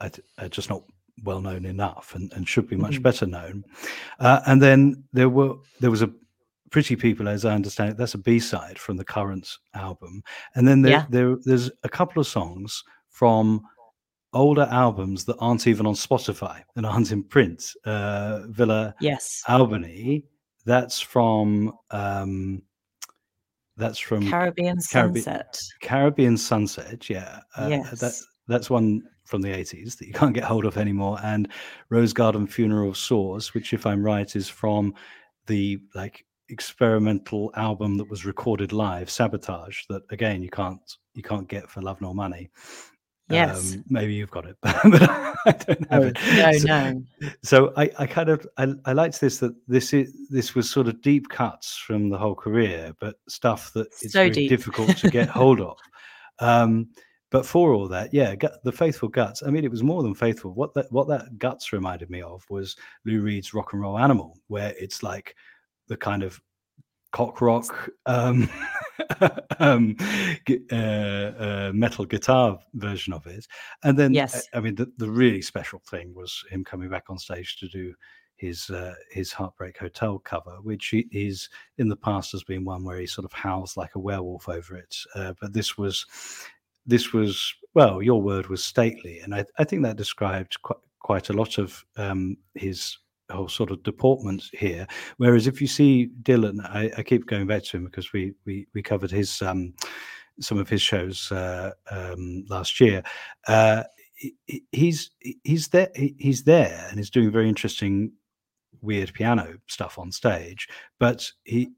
[0.00, 0.82] are, are just not
[1.24, 3.02] well known enough and, and should be much Mhm.
[3.02, 3.64] better known.
[4.18, 6.10] Uh, and then there were there was a
[6.70, 10.22] Pretty People, as I understand it, that's a B side from the current album.
[10.56, 11.06] And then there, Yeah.
[11.08, 13.62] there there's a couple of songs from
[14.32, 17.72] older albums that aren't even on Spotify and aren't in print.
[17.84, 19.42] Uh, Villa Yes.
[19.48, 20.24] Albany,
[20.66, 22.62] that's from um,
[23.76, 25.58] that's from Caribbean Caribbean- Sunset.
[25.80, 27.08] Caribbean Sunset.
[27.10, 28.26] Yeah, uh, that Yes.
[28.48, 31.48] that's one from the 80s that you can't get hold of anymore and
[31.88, 34.94] Rose Garden Funeral Sores which if I'm right is from
[35.46, 40.80] the like experimental album that was recorded live Sabotage that again you can't
[41.14, 42.50] you can't get for love nor money
[43.28, 43.74] Yes.
[43.74, 47.02] um, maybe you've got it but I don't have Oh, it no, so, no.
[47.42, 50.86] so I, I kind of I, I liked this that this is this was sort
[50.88, 54.48] of deep cuts from the whole career, but stuff that it's So very deep.
[54.48, 55.76] difficult to get hold of.
[56.38, 56.88] Um,
[57.30, 59.42] but for all that, yeah, Gu- the faithful guts.
[59.42, 60.52] I mean, it was more than faithful.
[60.54, 64.38] What that what that guts reminded me of was Lou Reed's Rock and Roll Animal,
[64.46, 65.34] where it's like
[65.88, 66.40] the kind of
[67.16, 68.46] cock rock um,
[69.58, 69.96] um,
[70.70, 73.46] uh, uh, metal guitar version of it.
[73.84, 74.46] And then, uh, Yes.
[74.52, 77.94] I mean, the, the really special thing was him coming back on stage to do
[78.36, 81.48] his uh, his Heartbreak Hotel cover, which he, he's
[81.78, 84.76] in the past has been one where he sort of howls like a werewolf over
[84.76, 84.94] it.
[85.14, 86.04] Uh, but this was
[86.84, 91.30] this was well, your word was stately, and I, I think that described quite quite
[91.30, 92.98] a lot of um, his
[93.30, 94.86] whole sort of deportment here.
[95.16, 98.66] Whereas if you see Dylan, I, I keep going back to him because we we
[98.74, 99.74] we covered his um,
[100.40, 103.02] some of his shows uh, um, last year.
[103.48, 103.82] Uh,
[104.14, 105.10] he- he- he's
[105.44, 108.10] he's there he's there and he's doing very interesting
[108.80, 111.70] weird piano stuff on stage but he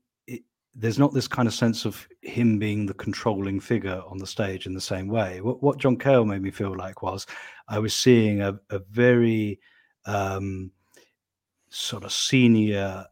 [0.74, 4.66] there's not this kind of sense of him being the controlling figure on the stage
[4.66, 7.26] in the same way what, what john cale made me feel like was
[7.68, 9.58] i was seeing a, a very
[10.06, 10.70] um,
[11.70, 13.04] sort of senior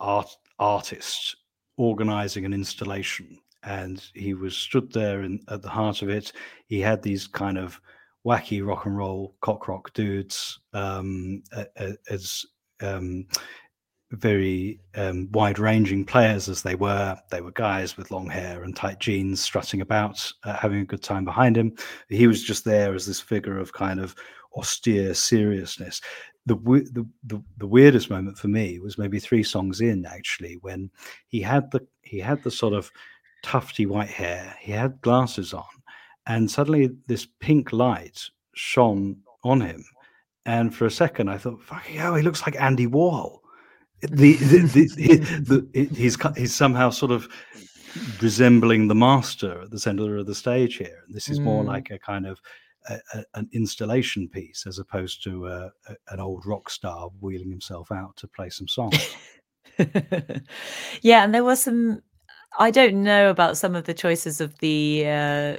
[0.00, 1.36] art artist
[1.76, 6.32] organizing an installation and he was stood there in, at the heart of it
[6.66, 7.80] he had these kind of
[8.24, 11.42] wacky rock and roll cock rock dudes um,
[12.08, 12.44] as
[12.82, 13.26] um,
[14.12, 17.16] very um, wide ranging players as they were.
[17.30, 21.02] They were guys with long hair and tight jeans strutting about, uh, having a good
[21.02, 21.74] time behind him.
[22.08, 24.14] He was just there as this figure of kind of
[24.56, 26.00] austere seriousness.
[26.46, 30.90] The, the the the weirdest moment for me was maybe three songs in actually when
[31.28, 32.90] he had the he had the sort of
[33.42, 35.64] tufty white hair he had glasses on
[36.26, 38.20] and suddenly this pink light
[38.54, 39.84] shone on him
[40.44, 43.38] and for a second I thought fucking hell he looks like Andy Warhol
[44.02, 44.60] the, the,
[45.72, 47.26] the, he's he's somehow sort of
[48.20, 51.68] resembling the master at the center of the stage here and this is more Mm.
[51.68, 52.38] like a kind of
[52.88, 57.50] a, a, an installation piece as opposed to uh, a, an old rock star wheeling
[57.50, 59.16] himself out to play some songs
[61.02, 62.02] yeah, and there was some.
[62.56, 65.56] I don't know about some of the choices of the uh,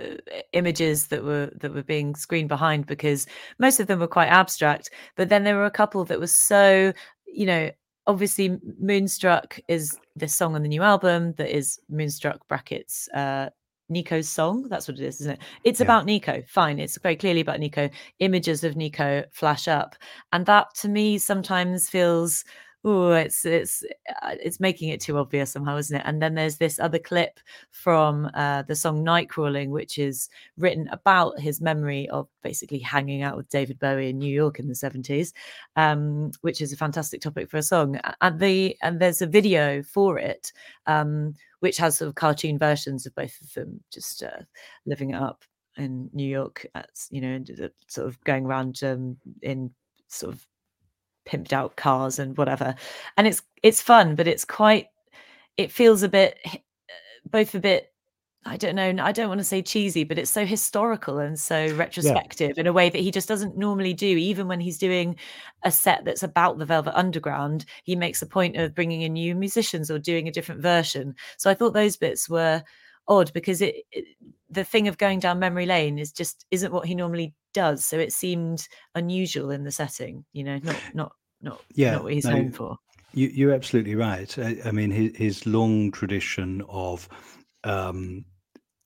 [0.53, 3.27] images that were that were being screened behind because
[3.59, 4.89] most of them were quite abstract.
[5.15, 6.93] But then there were a couple that was so,
[7.27, 7.69] you know,
[8.07, 13.49] obviously Moonstruck is the song on the new album that is Moonstruck brackets uh,
[13.89, 14.67] Nico's song.
[14.69, 15.39] That's what it is, isn't it?
[15.63, 15.85] It's Yeah.
[15.85, 16.43] about Nico.
[16.47, 17.89] Fine, it's very clearly about Nico.
[18.19, 19.95] Images of Nico flash up,
[20.31, 22.43] and that to me sometimes feels
[22.85, 23.83] oh it's it's
[24.21, 27.39] uh, it's making it too obvious somehow isn't it and then there's this other clip
[27.71, 33.23] from uh, the song night crawling which is written about his memory of basically hanging
[33.23, 35.33] out with david bowie in new york in the 70s
[35.75, 39.81] um, which is a fantastic topic for a song and the and there's a video
[39.81, 40.53] for it
[40.85, 41.33] um,
[41.65, 44.43] which has sort of cartoon versions of both of them just uh,
[44.85, 45.43] living it up
[45.77, 47.43] in new york at, you know
[47.87, 49.71] sort of going around um, in
[50.07, 50.45] sort of
[51.25, 52.75] pimped out cars and whatever.
[53.17, 54.87] And it's it's fun but it's quite
[55.57, 56.57] it feels a bit uh,
[57.25, 57.91] both a bit
[58.45, 61.67] i don't know i don't want to say cheesy but it's so historical and so
[61.75, 65.15] retrospective in a way that he just doesn't normally do even when he's doing
[65.63, 69.35] a set that's about the velvet underground he makes a point of bringing in new
[69.35, 72.63] musicians or doing a different version so i thought those bits were
[73.07, 74.05] odd because it, it
[74.49, 77.85] the thing of going down memory lane is just isn't what he normally does.
[77.85, 82.13] So it seemed unusual in the setting, you know, not not not Yeah, not what
[82.13, 82.77] he's no, known for.
[83.13, 84.37] you, you're absolutely right.
[84.37, 87.07] I, I mean, his, his long tradition of
[87.63, 88.25] um,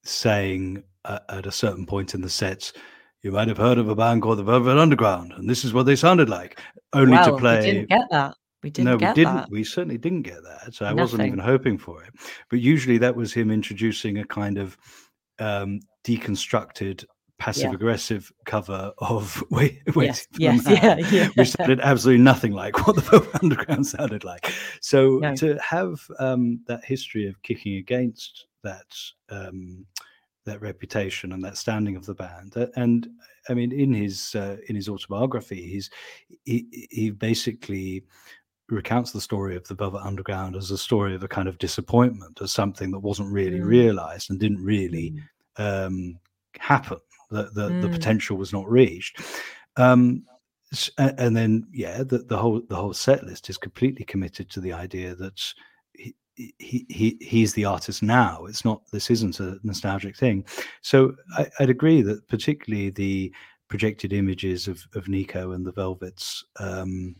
[0.10, 2.74] saying uh, at a certain point in the sets,
[3.22, 5.86] you might have heard of a band called the Velvet Underground, and this is what
[5.86, 6.60] they sounded like,
[6.94, 7.62] only to Well, we play.
[7.62, 8.36] didn't get that.
[8.64, 9.36] We didn't No, we didn't.
[9.36, 9.50] that.
[9.50, 10.74] We certainly didn't get that.
[10.74, 12.12] So I wasn't even hoping for it.
[12.50, 14.78] But usually that was him introducing a kind of
[15.40, 17.06] um, deconstructed
[17.38, 21.28] passive aggressive cover of Wait, Wait Yes, yes, yeah, yeah.
[21.36, 24.52] which sounded absolutely nothing like what the Velvet Underground sounded like.
[24.82, 25.34] So No.
[25.36, 28.96] to have um, that history of kicking against that
[29.30, 29.86] um,
[30.46, 33.08] that reputation and that standing of the band, and
[33.50, 35.90] I mean, in his uh, in his autobiography, he's
[36.46, 38.04] he, he basically
[38.70, 42.40] recounts the story of the Velvet Underground as a story of a kind of disappointment,
[42.42, 43.66] as something that wasn't really Mm.
[43.66, 45.14] realized and didn't really
[45.58, 45.86] Mm.
[45.88, 46.20] um,
[46.60, 47.00] happen.
[47.32, 47.92] The the, the Mm.
[47.92, 49.22] potential was not reached.
[49.76, 50.26] Um,
[50.98, 54.74] and then yeah, the, the whole the whole set list is completely committed to the
[54.74, 55.54] idea that
[55.94, 56.16] he,
[56.58, 58.46] he he he's the artist now.
[58.46, 60.46] It's not this isn't a nostalgic thing.
[60.82, 63.34] So I, I'd agree that particularly the
[63.68, 67.16] projected images of of Nico and the Velvets um,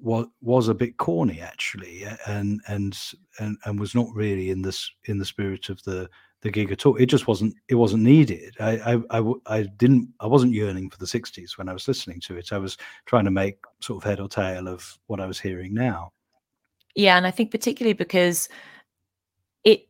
[0.00, 2.98] was was a bit corny actually, and and
[3.38, 6.08] and and was not really in this in the spirit of the
[6.42, 6.96] the gig at all.
[6.96, 8.56] It just wasn't it wasn't needed.
[8.58, 12.36] I I I didn't I wasn't yearning for the '60s when I was listening to
[12.36, 12.52] it.
[12.52, 15.74] I was trying to make sort of head or tail of what I was hearing
[15.74, 16.12] now.
[16.96, 18.48] Yeah, and I think particularly because
[19.64, 19.88] it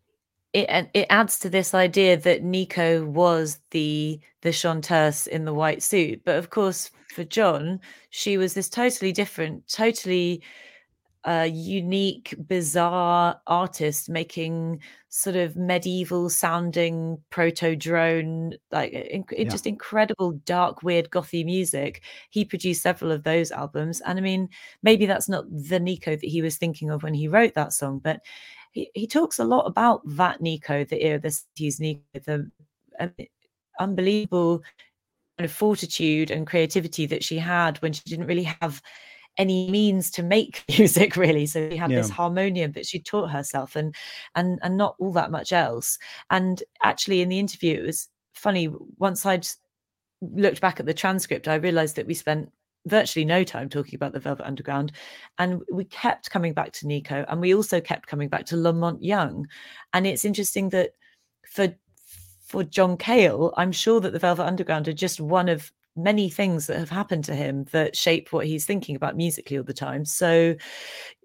[0.52, 5.82] it it adds to this idea that Nico was the the chanteuse in the white
[5.82, 10.42] suit, but of course for John, she was this totally different, totally
[11.24, 14.80] uh, unique, bizarre artist making
[15.10, 19.50] sort of medieval sounding proto drone, like in, in Yeah.
[19.50, 22.02] just incredible, dark, weird, gothy music.
[22.30, 24.00] He produced several of those albums.
[24.00, 24.48] And I mean,
[24.82, 27.98] maybe that's not the Nico that he was thinking of when he wrote that song,
[28.02, 28.20] but
[28.72, 32.50] he, he talks a lot about that Nico, the era, the 60s Nico, the
[32.98, 33.08] uh,
[33.78, 34.62] unbelievable
[35.38, 38.82] kind of fortitude and creativity that she had when she didn't really have
[39.36, 41.46] any means to make music really.
[41.46, 43.94] So she had this harmonium that she taught herself and
[44.34, 45.98] and and not all that much else.
[46.30, 49.46] And actually in the interview it was funny once i'd
[50.22, 52.50] looked back at the transcript i realized that we spent
[52.86, 54.92] virtually no time talking about the velvet underground.
[55.38, 58.72] And we kept coming back to nico and we also kept coming back to La
[58.72, 59.46] Monte Young.
[59.92, 60.90] And it's interesting that
[61.46, 61.74] for
[62.46, 66.66] for john cale i'm sure that the velvet underground are just one of many things
[66.66, 70.04] that have happened to him that shape what he's thinking about musically all the time.
[70.04, 70.54] So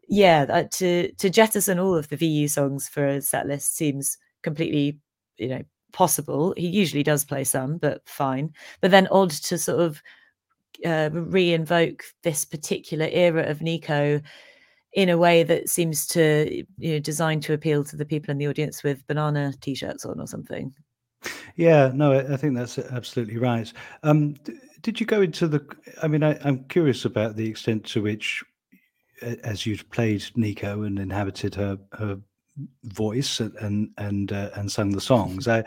[0.08, 4.18] yeah that to to jettison all of the vu songs for a set list seems
[4.44, 5.00] completely
[5.38, 6.54] you know possible.
[6.58, 8.54] He usually does play some but fine.
[8.82, 10.02] But then odd to sort of
[10.86, 14.22] uh, re-invoke this particular era of nico
[14.94, 18.38] in a way that seems to you know designed to appeal to the people in
[18.38, 20.74] the audience with banana t-shirts on or something
[21.56, 23.72] Yeah, no, I, think that's absolutely right.
[24.04, 24.36] Um,
[24.82, 25.66] did you go into the?
[26.02, 28.44] I mean, I, I'm curious about the extent to which,
[29.22, 32.20] as you'd played Nico and inhabited her her
[32.84, 35.64] voice and and and, uh, and sung the songs, I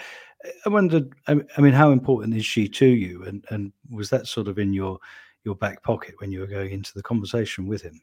[0.65, 1.13] I wondered.
[1.27, 3.25] I, I mean, how important is she to you?
[3.25, 4.99] And and was that sort of in your
[5.45, 8.01] your back pocket when you were going into the conversation with him?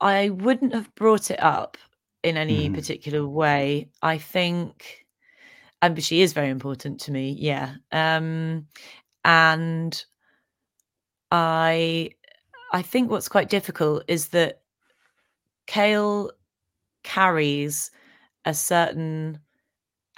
[0.00, 1.76] I wouldn't have brought it up
[2.22, 2.74] in any Mhm.
[2.74, 3.90] particular way.
[4.02, 5.06] I think,
[5.80, 7.36] and but she is very important to me.
[7.38, 7.76] Yeah.
[7.90, 8.66] Um,
[9.24, 10.04] and
[11.30, 12.10] I,
[12.72, 14.62] I think what's quite difficult is that
[15.66, 16.30] Cale
[17.02, 17.90] carries
[18.44, 19.38] a certain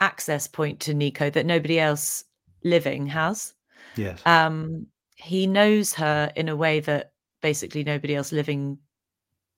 [0.01, 2.25] access point to Nico that nobody else
[2.65, 3.55] living has.
[3.97, 4.23] Yes.
[4.27, 4.87] Um,
[5.17, 8.79] he knows her in a way that basically nobody else living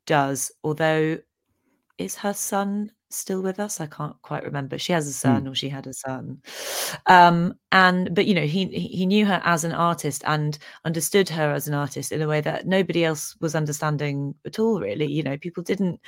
[0.06, 0.52] does.
[0.62, 1.18] Although,
[1.98, 3.80] is her son still with us?
[3.80, 4.78] I can't quite remember.
[4.78, 6.42] She has a son, or she had a son.
[7.06, 11.28] Um, and but you know, he he he knew her as an artist and understood
[11.30, 14.80] her as an artist in a way that nobody else was understanding at all.
[14.80, 16.00] Really, you know, people didn't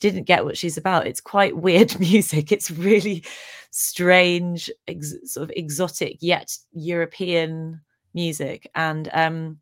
[0.00, 1.06] didn't get what she's about.
[1.06, 2.52] It's quite weird music.
[2.52, 3.24] It's really
[3.70, 7.80] strange, ex- sort of exotic yet European
[8.14, 9.58] music, and um,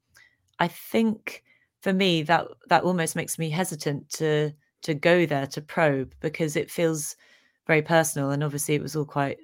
[0.58, 1.44] I think
[1.80, 4.52] for me that that almost makes me hesitant to
[4.82, 7.16] to go there to probe because it feels
[7.66, 9.38] very personal, and obviously it was all quite.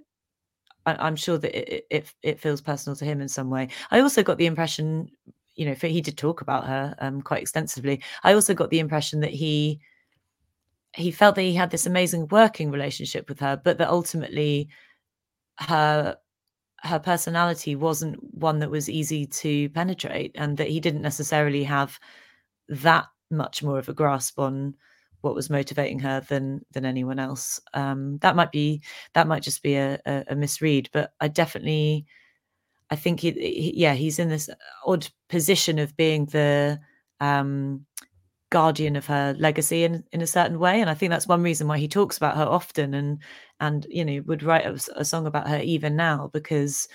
[0.87, 3.69] I, I'm sure that it, it it feels personal to him in some way.
[3.91, 5.11] I also got the impression,
[5.55, 8.03] you know, for, he did talk about her um, quite extensively.
[8.25, 9.81] I also got the impression that he
[10.95, 14.69] he felt that he had this amazing working relationship with her, but that ultimately
[15.61, 16.17] her
[16.83, 21.99] her personality wasn't one that was easy to penetrate, and that he didn't necessarily have
[22.69, 24.75] that much more of a grasp on
[25.29, 27.61] what was motivating her than than anyone else.
[27.75, 28.83] Um, that might be
[29.15, 32.07] that might just be a, a, a misread, but I definitely
[32.91, 34.51] I think he, he, yeah he's in this
[34.87, 36.81] odd position of being the
[37.21, 37.85] um,
[38.51, 41.69] guardian of her legacy in in a certain way, and I think that's one reason
[41.69, 43.19] why he talks about her often and
[43.61, 46.89] and you know would write a, a song about her even now because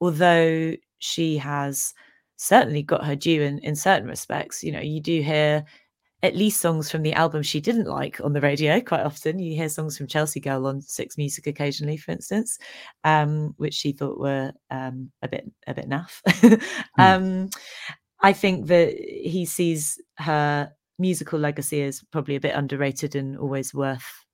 [0.00, 1.94] although she has
[2.36, 5.64] certainly got her due in in certain respects, you know you do hear
[6.22, 9.38] at least songs from the album she didn't like on the radio quite often.
[9.38, 12.58] You hear songs from Chelsea Girl on Six Music occasionally, for instance,
[13.04, 16.20] um, which she thought were um, a bit a bit naff.
[16.26, 16.60] mm.
[16.98, 17.50] um,
[18.20, 23.72] I think that he sees her musical legacy as probably a bit underrated and always
[23.72, 24.26] worth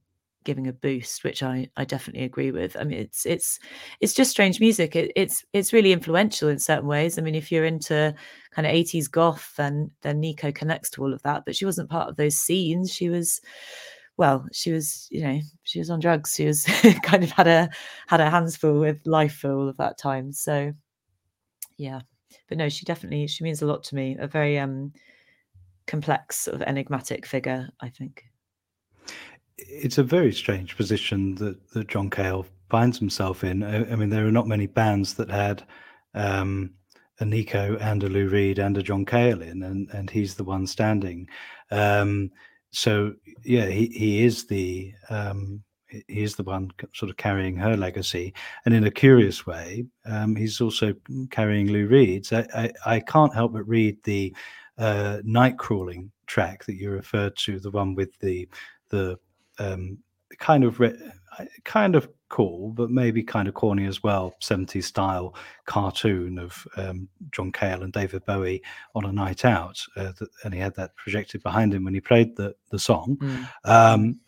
[0.45, 2.77] giving a boost, which I I definitely agree with.
[2.77, 3.59] I mean, it's it's
[4.01, 4.95] it's just strange music.
[4.95, 7.19] It, it's it's really influential in certain ways.
[7.19, 8.15] I mean, if you're into
[8.53, 11.45] kind of 80s goth, then then Nico connects to all of that.
[11.45, 12.93] But she wasn't part of those scenes.
[12.93, 13.41] She was
[14.17, 16.35] well, she was, you know, she was on drugs.
[16.37, 16.65] She was
[17.03, 17.69] kind of had a
[18.07, 20.33] had her hands full with life for all of that time.
[20.33, 20.73] So
[21.77, 22.01] yeah.
[22.49, 24.17] But no, she definitely she means a lot to me.
[24.19, 24.93] A very um
[25.87, 28.25] complex sort of enigmatic figure, I think
[29.59, 33.63] it's a very strange position that, that John Cale finds himself in.
[33.63, 35.63] I, I mean, there are not many bands that had
[36.15, 36.71] um,
[37.21, 40.45] a Nico and a Lou Reed and a John Cale in, and, and he's the
[40.45, 41.29] one standing.
[41.71, 42.31] Um,
[42.71, 47.77] so yeah, he, he is the um, he is the one sort of carrying her
[47.77, 48.35] legacy,
[48.65, 50.93] and in a curious way, um, he's also
[51.31, 52.33] carrying Lou Reed's.
[52.33, 54.35] I, I, I can't help but read the
[54.77, 58.49] uh, night crawling track that you referred to, the one with the
[58.91, 59.17] the
[59.59, 59.99] um,
[60.39, 60.99] kind of re-
[61.65, 65.35] kind of cool, but maybe kind of corny as well, 70s style
[65.67, 68.63] cartoon of um, John Cale and David Bowie
[68.95, 69.81] on a night out.
[69.97, 73.17] Uh, and he had that projected behind him when he played the, the song.
[73.21, 73.49] Mm.
[73.65, 74.21] Um,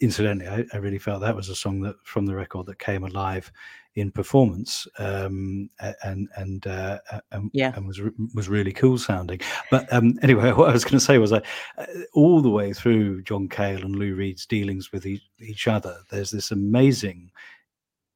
[0.00, 3.04] incidentally, I, I, really felt that was a song that from the record that came
[3.04, 3.52] alive
[3.94, 5.68] in performance um,
[6.02, 6.98] and and uh,
[7.30, 7.72] and, yeah.
[7.76, 8.00] and was
[8.34, 9.40] was really cool sounding.
[9.70, 11.42] But um, anyway, what I was going to say was, I
[11.78, 15.98] uh, all the way through John Cale and Lou Reed's dealings with each, each other,
[16.10, 17.30] there's this amazing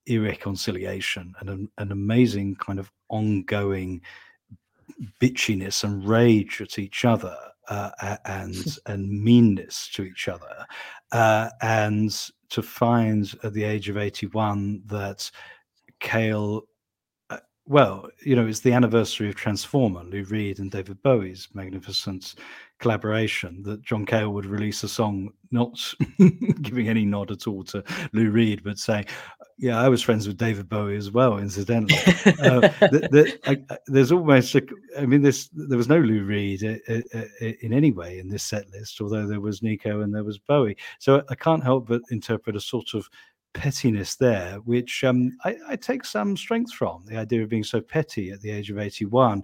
[0.07, 4.01] irreconciliation and an, an amazing kind of ongoing
[5.20, 7.37] bitchiness and rage at each other
[7.68, 10.66] uh, and and meanness to each other,
[11.12, 15.31] uh, and to find at the age of eighty one that
[16.01, 16.62] Cale.
[17.30, 22.36] Uh, well, you know, it's the anniversary of Transformer, Lou Reed and David Bowie's magnificent
[22.78, 23.62] collaboration.
[23.62, 25.78] That John Cale would release a song, not
[26.62, 27.82] giving any nod at all to
[28.12, 29.07] Lou Reed, but saying,
[29.59, 31.99] "Yeah, I was friends with David Bowie as well." Incidentally,
[32.40, 34.62] uh, the, the, I, there's almost, a,
[34.99, 38.28] I mean, this there was no Lou Reed uh, uh, uh, in any way in
[38.28, 40.76] this set list, although there was Nico and there was Bowie.
[40.99, 43.09] So I can't help but interpret a sort of
[43.57, 47.80] pettiness there, which um, I, I, take some strength from the idea of being so
[47.80, 49.42] petty at the age of 81.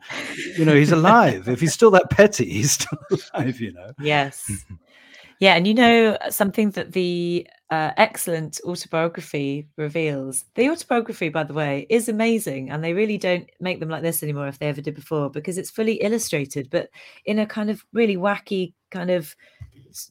[0.58, 1.48] You know, he's alive.
[1.48, 2.98] if he's still that petty, he's still
[3.34, 3.92] alive, you know.
[3.98, 4.50] Yes.
[5.40, 5.54] yeah.
[5.54, 11.86] And you know, something that the uh, excellent autobiography reveals the autobiography, by the way,
[11.88, 12.70] is amazing.
[12.70, 15.56] And they really don't make them like this anymore if they ever did before because
[15.56, 16.90] it's fully illustrated, but
[17.24, 19.34] in a kind of really wacky, kind of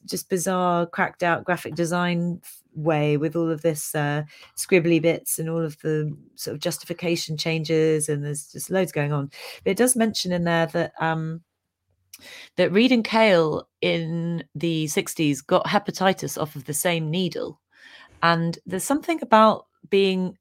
[0.06, 2.40] just bizarre, cracked out graphic design
[2.74, 4.22] way with all of this uh,
[4.56, 9.12] scribbly bits and all of the sort of justification changes and there's just loads going
[9.12, 9.30] on
[9.64, 11.42] but it does mention in there that um
[12.56, 17.60] that reed and cale in the 60s got hepatitis off of the same needle
[18.22, 20.36] and there's something about being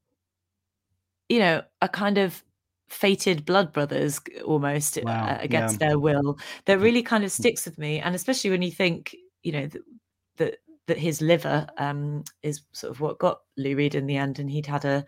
[1.29, 2.43] you know a kind of
[2.89, 5.27] fated blood brothers almost uh, wow.
[5.29, 5.87] uh, against yeah.
[5.87, 9.51] their will that really kind of sticks with me and especially when you think you
[9.51, 9.81] know that,
[10.37, 10.57] that
[10.87, 14.49] that his liver um, is sort of what got Lou Reed in the end, and
[14.49, 15.05] he'd had a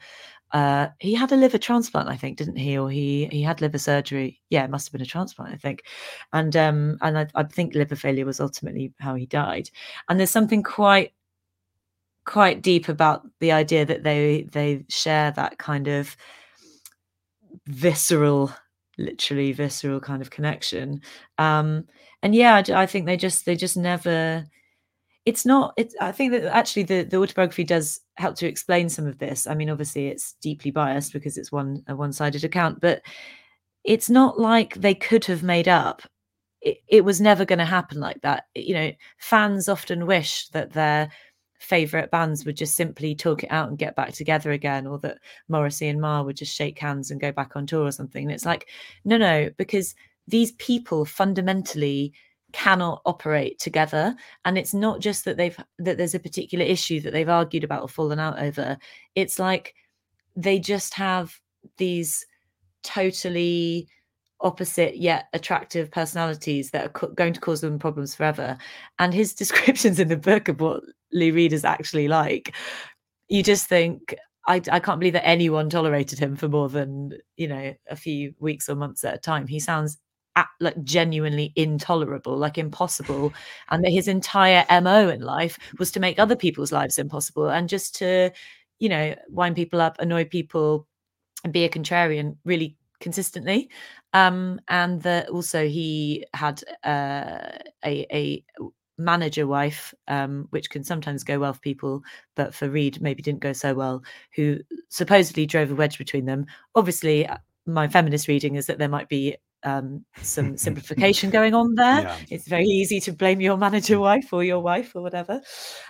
[0.51, 2.77] uh, he had a liver transplant, I think, didn't he?
[2.77, 4.39] Or he he had liver surgery.
[4.49, 5.83] Yeah, it must have been a transplant, I think.
[6.31, 9.69] And um, and I, I think liver failure was ultimately how he died.
[10.09, 11.13] And there's something quite
[12.25, 16.15] quite deep about the idea that they they share that kind of
[17.67, 18.51] visceral
[18.97, 21.01] literally visceral kind of connection
[21.37, 21.83] um
[22.21, 24.45] and yeah I, I think they just they just never
[25.25, 29.07] it's not it's i think that actually the, the autobiography does help to explain some
[29.07, 33.01] of this i mean obviously it's deeply biased because it's one a one-sided account but
[33.83, 36.01] it's not like they could have made up
[36.63, 38.45] it, it was never going to happen like that.
[38.55, 41.09] You know, fans often wish that their
[41.59, 45.19] favorite bands would just simply talk it out and get back together again, or that
[45.49, 48.23] Morrissey and Marr would just shake hands and go back on tour or something.
[48.23, 48.67] And it's like,
[49.05, 49.93] no, no, because
[50.27, 52.13] these people fundamentally
[52.53, 57.11] cannot operate together and it's not just that they've that there's a particular issue that
[57.11, 58.77] they've argued about or fallen out over
[59.15, 59.73] it's like
[60.35, 61.39] they just have
[61.77, 62.25] these
[62.83, 63.87] totally
[64.43, 68.57] opposite yet attractive personalities that are co- going to cause them problems forever.
[68.99, 72.53] And his descriptions in the book of what Lou Reed is actually like,
[73.29, 74.13] you just think,
[74.47, 78.35] I, I can't believe that anyone tolerated him for more than, you know, a few
[78.39, 79.47] weeks or months at a time.
[79.47, 79.97] He sounds
[80.35, 83.33] at, like genuinely intolerable, like impossible.
[83.69, 87.69] And that his entire MO in life was to make other people's lives impossible and
[87.69, 88.31] just to,
[88.79, 90.87] you know, wind people up, annoy people,
[91.43, 93.69] and be a contrarian really consistently.
[94.13, 97.49] Um, and that also he had uh,
[97.85, 98.43] a, a
[98.97, 102.03] manager wife, um, which can sometimes go well for people,
[102.35, 104.03] but for Reed maybe didn't go so well,
[104.35, 104.59] who
[104.89, 106.45] supposedly drove a wedge between them.
[106.75, 111.75] Obviously, uh, my feminist reading is that there might be um, some simplification going on
[111.75, 112.01] there.
[112.01, 112.17] Yeah.
[112.29, 115.41] It's very easy to blame your manager wife or your wife or whatever.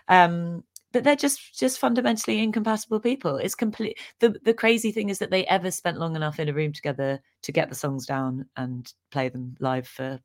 [0.08, 0.64] Um,
[0.94, 5.32] but they're just just fundamentally incompatible people it's complete the the crazy thing is that
[5.32, 8.94] they ever spent long enough in a room together to get the songs down and
[9.12, 10.20] play them live for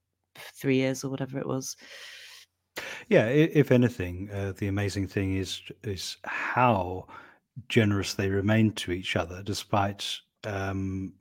[0.55, 1.75] three years or whatever it was
[3.09, 7.07] yeah if anything uh, the amazing thing is is how
[7.69, 11.13] generous they remain to each other despite um,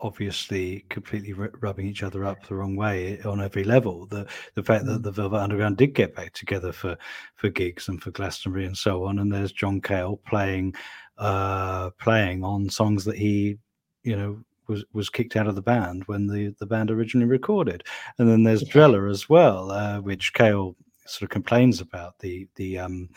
[0.00, 4.06] obviously completely rubbing each other up the wrong way on every level.
[4.06, 5.02] The the fact that mm.
[5.02, 6.96] the Velvet Underground did get back together for
[7.36, 10.74] for gigs and for Glastonbury and so on, and there's John Cale playing
[11.18, 13.58] uh, playing on songs that he
[14.02, 17.84] you know was was kicked out of the band when the the band originally recorded,
[18.18, 18.64] and then there's.
[18.64, 20.76] Drella as well, uh, which Cale
[21.08, 23.08] sort of complains about the the um,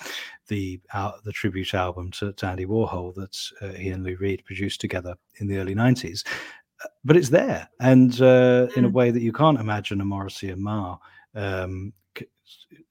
[0.47, 4.43] the uh, the tribute album to, to Andy Warhol that uh, he and Lou Reed
[4.45, 6.25] produced together in the early '90s.
[6.83, 8.93] Uh, but it's there, and uh, in a mm.
[8.93, 10.99] way that you can't imagine a Morrissey and Marr
[11.35, 11.93] um,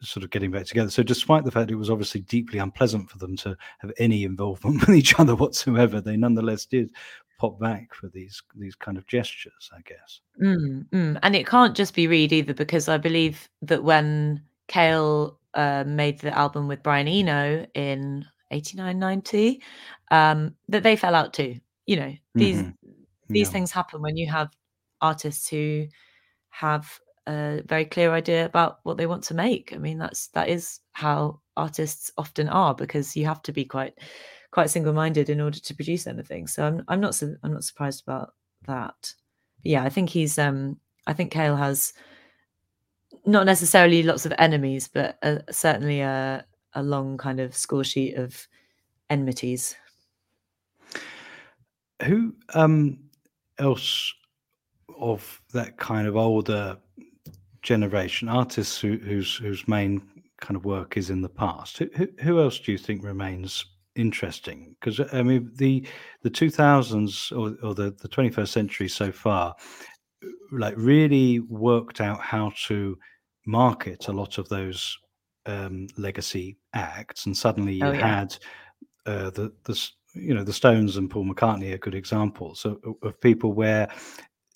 [0.02, 0.90] sort of getting back together.
[0.90, 4.80] So, despite the fact it was obviously deeply unpleasant for them to have any involvement
[4.86, 6.90] with each other whatsoever, they nonetheless did
[7.38, 10.20] pop back for these these kind of gestures, I guess.
[10.42, 11.18] Mm, mm.
[11.22, 16.20] And it can't just be Reed either, because I believe that when Cale uh, made
[16.20, 19.62] the album with Brian Eno in 89, 90,
[20.12, 21.56] um, that they fell out too.
[21.86, 22.90] You know, these mm-hmm.
[23.28, 23.52] these yeah.
[23.52, 24.50] things happen when you have
[25.00, 25.88] artists who
[26.50, 29.72] have a very clear idea about what they want to make.
[29.74, 33.98] I mean, that's that is how artists often are because you have to be quite
[34.52, 36.46] quite single minded in order to produce anything.
[36.46, 38.34] So I'm I'm not su- I'm not surprised about
[38.68, 38.94] that.
[39.62, 41.92] But yeah, I think he's um I think Cale has
[43.26, 46.44] not necessarily lots of enemies, but uh, certainly a,
[46.74, 48.46] a long kind of score sheet of
[49.08, 49.76] enmities.
[52.04, 52.98] Who um,
[53.58, 54.12] else
[54.98, 56.78] of that kind of older
[57.62, 60.02] generation artists who, whose whose main
[60.40, 61.78] kind of work is in the past?
[61.78, 63.66] Who, who, else do you think remains
[63.96, 64.76] interesting?
[64.80, 65.86] Because I mean, the
[66.22, 69.54] the two thousands or, or the the twenty first century so far
[70.52, 72.98] like really worked out how to
[73.46, 74.96] market a lot of those
[75.46, 78.18] um, legacy acts, and suddenly you oh, yeah.
[78.18, 78.36] had
[79.06, 83.20] uh, the the you know the Stones and Paul McCartney are good examples of, of
[83.20, 83.88] people where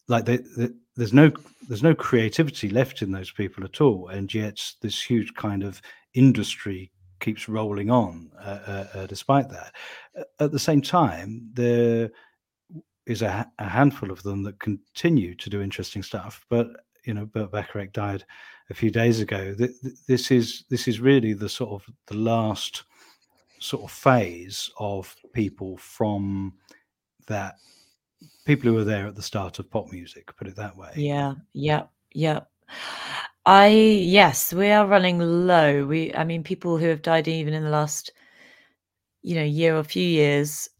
[0.08, 1.30] like they, they, there's no
[1.68, 5.80] there's no creativity left in those people at all, and yet this huge kind of
[6.14, 9.74] industry keeps rolling on uh, uh, uh despite that.
[10.40, 12.10] At the same time, there
[13.06, 16.44] is a, a, handful of them that continue to do interesting stuff.
[16.48, 16.68] But
[17.04, 18.24] you know, Burt Bacharach died
[18.70, 19.54] a few days ago.
[20.06, 22.84] This is this is really the sort of the last
[23.60, 26.52] sort of phase of people from
[27.26, 27.54] that
[28.44, 30.34] people who were there at the start of pop music.
[30.36, 30.92] Put it that way.
[30.96, 31.34] Yeah.
[31.52, 31.84] Yeah.
[32.12, 32.40] Yeah.
[33.46, 35.84] I yes, we are running low.
[35.84, 38.10] We, I mean, people who have died even in the last,
[39.22, 40.70] you know, year or few years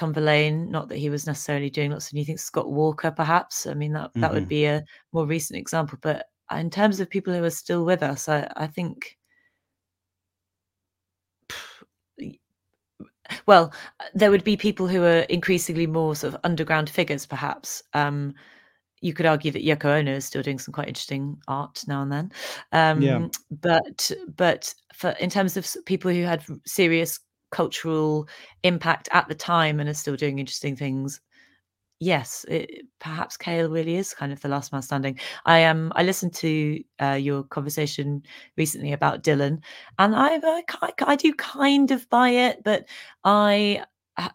[0.00, 0.70] Tom Verlaine.
[0.70, 2.40] Not that he was necessarily doing lots of new things.
[2.42, 3.66] Scott Walker, perhaps.
[3.66, 4.34] I mean, that that mm-hmm.
[4.34, 4.82] would be a
[5.12, 5.98] more recent example.
[6.00, 9.18] But in terms of people who are still with us, I, I think.
[13.46, 13.72] Well,
[14.12, 17.80] there would be people who are increasingly more sort of underground figures, perhaps.
[17.94, 18.34] Um,
[19.00, 22.10] you could argue that Yoko Ono is still doing some quite interesting art now and
[22.10, 22.32] then.
[22.72, 23.28] Um, yeah.
[23.52, 27.20] But but for in terms of people who had serious
[27.50, 28.28] cultural
[28.62, 31.20] impact at the time and are still doing interesting things.
[32.00, 35.18] yes, it, perhaps Cale really is kind of the last man standing.
[35.44, 38.22] I um I listened to uh, your conversation
[38.56, 39.62] recently about Dylan,
[39.98, 40.40] and I,
[40.82, 42.88] I I do kind of buy it, but
[43.24, 43.84] I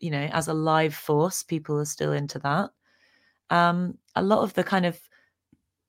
[0.00, 2.70] you know, as a live force, people are still into that.
[3.50, 5.00] Um, a lot of the kind of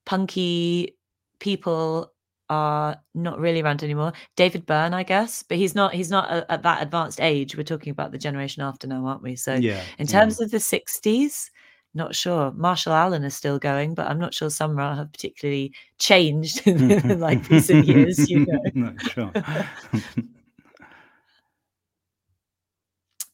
[0.05, 0.97] punky
[1.39, 2.11] people
[2.51, 4.11] are not really around anymore.
[4.35, 5.93] David Byrne, I guess, but he's not.
[5.93, 7.55] He's not a, at that advanced age.
[7.55, 9.37] We're talking about the generation after now, aren't we?
[9.37, 9.81] So, Yeah.
[9.99, 10.19] in Yeah.
[10.19, 11.49] terms of the '60s,
[11.93, 12.51] not sure.
[12.51, 16.77] Marshall Allen is still going, but I'm not sure Ra have particularly changed in
[17.19, 18.29] like recent years.
[18.29, 19.31] You know, No, sure.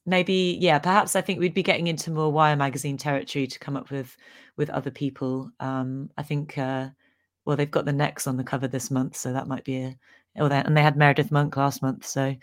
[0.05, 0.77] maybe yeah.
[0.77, 4.15] Perhaps I think we'd be getting into more Wire magazine territory to come up with
[4.57, 5.49] with other people.
[5.59, 6.55] Um, I think.
[6.55, 6.89] Uh,
[7.47, 9.97] well, they've got the necks on the cover this month, so that might be a.
[10.39, 12.35] Oh, they, and they had Meredith Monk last month, so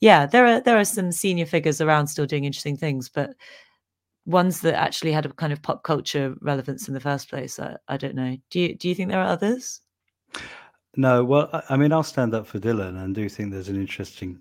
[0.00, 3.30] yeah, there are there are some senior figures around still doing interesting things, but
[4.26, 7.58] ones that actually had a kind of pop culture relevance in the first place.
[7.58, 8.36] I, I don't know.
[8.50, 9.80] Do you do you think there are others?
[10.96, 14.40] No, well, I, mean, I'll stand up for Dylan and do think there's an interesting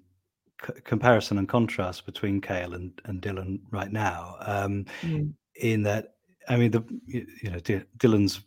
[0.65, 4.35] c- comparison and contrast between Cale and, and Dylan right now.
[4.41, 5.33] Um, Mm.
[5.55, 6.15] in that,
[6.47, 8.41] I mean, the you know Dy- Dylan's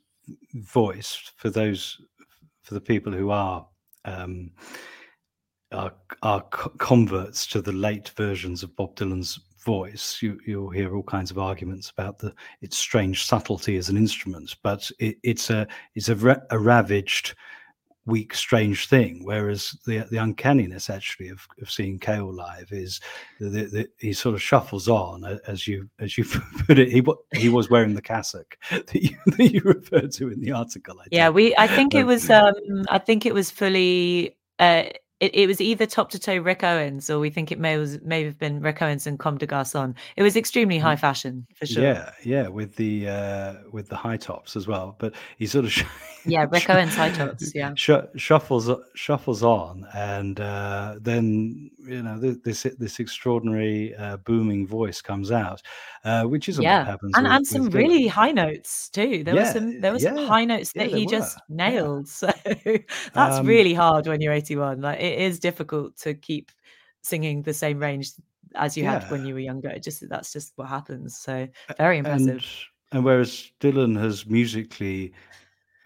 [0.54, 2.00] voice for those
[2.62, 3.66] for the people who are
[4.04, 4.50] um,
[5.72, 6.42] are are
[6.78, 10.20] converts to the late versions of Bob Dylan's voice.
[10.20, 14.56] You you'll hear all kinds of arguments about the its strange subtlety as an instrument,
[14.62, 17.34] but it, it's a it's a, ra- a ravaged
[18.06, 19.20] weak, strange thing.
[19.24, 23.00] Whereas the the uncanniness actually of, of seeing Cale live is
[23.40, 26.24] that he sort of shuffles on as you as you
[26.66, 26.90] put it.
[26.90, 27.02] He
[27.34, 30.98] he was wearing the cassock that you that you referred to in the article.
[31.00, 31.36] I Yeah, think.
[31.36, 31.56] we.
[31.56, 32.30] I think it was.
[32.30, 32.54] Um,
[32.88, 34.36] I think it was fully.
[34.58, 34.84] Uh,
[35.22, 38.00] it, it was either top to toe Rick Owens, or we think it may was
[38.02, 39.94] may have been Rick Owens and Comme des Garçons.
[40.16, 41.82] It was extremely high fashion for sure.
[41.84, 44.96] Yeah, yeah, with the uh, with the high tops as well.
[44.98, 45.84] But he sort of sh-
[46.24, 47.52] Yeah, Rick Owens high tops.
[47.54, 47.72] Yeah.
[47.76, 55.00] sh- shuffles shuffles on, and uh, then you know this this extraordinary uh, booming voice
[55.00, 55.62] comes out,
[56.04, 57.12] uh, which what Yeah, happens.
[57.16, 59.22] and with, and some really high notes too.
[59.24, 61.56] There were Yeah, some there were some high notes that he just were.
[61.56, 61.70] Yeah.
[61.70, 62.08] nailed.
[62.08, 62.30] So
[63.14, 64.80] that's Um, really hard when you're 81.
[64.80, 66.50] Like it is difficult to keep
[67.02, 68.12] singing the same range
[68.54, 69.68] as you had when you were younger.
[69.68, 71.16] It just that's just what happens.
[71.18, 71.48] So
[71.78, 72.28] very impressive.
[72.28, 72.44] and
[72.92, 75.12] and whereas Dylan has musically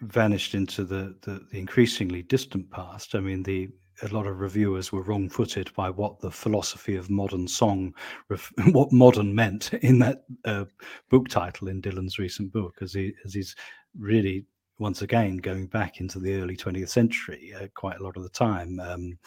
[0.01, 3.15] vanished into the, the the increasingly distant past.
[3.15, 3.69] I mean, the
[4.03, 7.95] a lot of reviewers were wrong-footed by what the philosophy of modern song,
[8.71, 10.65] what modern meant in that uh,
[11.09, 13.55] book title in Dylan's recent book, as he as he's
[13.97, 14.45] really
[14.79, 18.29] once again going back into the early 20th century uh, quite a lot of the
[18.29, 18.79] time.
[18.79, 19.17] Um,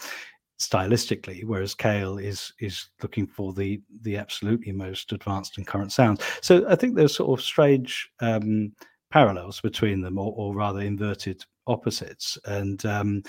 [0.60, 6.22] stylistically whereas Cale is is looking for the the absolutely most advanced and current sounds
[6.42, 8.70] so i think there's sort of strange um
[9.10, 13.22] parallels between them or, or rather inverted opposites and um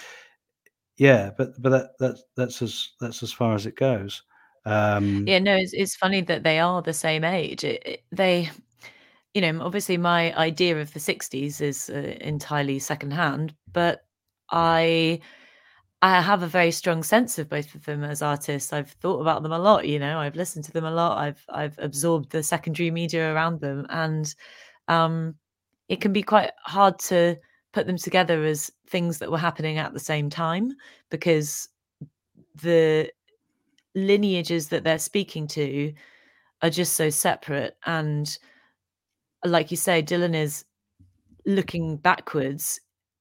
[0.97, 4.23] yeah but but that that's that's as that's as far as it goes
[4.65, 7.63] um Yeah, no, it's it's funny that they are the same age.
[7.63, 8.49] It, it- they,
[9.33, 14.05] you know, obviously my idea of the 60s is uh, entirely secondhand, but
[14.51, 15.21] I
[16.01, 18.73] I have a very strong sense of both of them as artists.
[18.73, 20.19] I've thought about them a lot, you know.
[20.19, 21.17] I've listened to them a lot.
[21.19, 24.33] I've I've absorbed the secondary media around them and
[24.87, 25.35] um
[25.89, 27.37] it can be quite hard to
[27.73, 30.73] put them together as things that were happening at the same time
[31.09, 31.69] because
[32.61, 33.09] the
[33.95, 35.93] lineages that they're speaking to
[36.61, 38.37] are just so separate and
[39.45, 40.65] like you say dylan is
[41.45, 42.79] looking backwards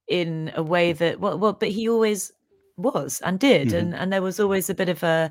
[0.08, 2.32] in a way that well well but he always
[2.76, 3.78] was and did Mhm.
[3.78, 5.30] and and there was always a bit of a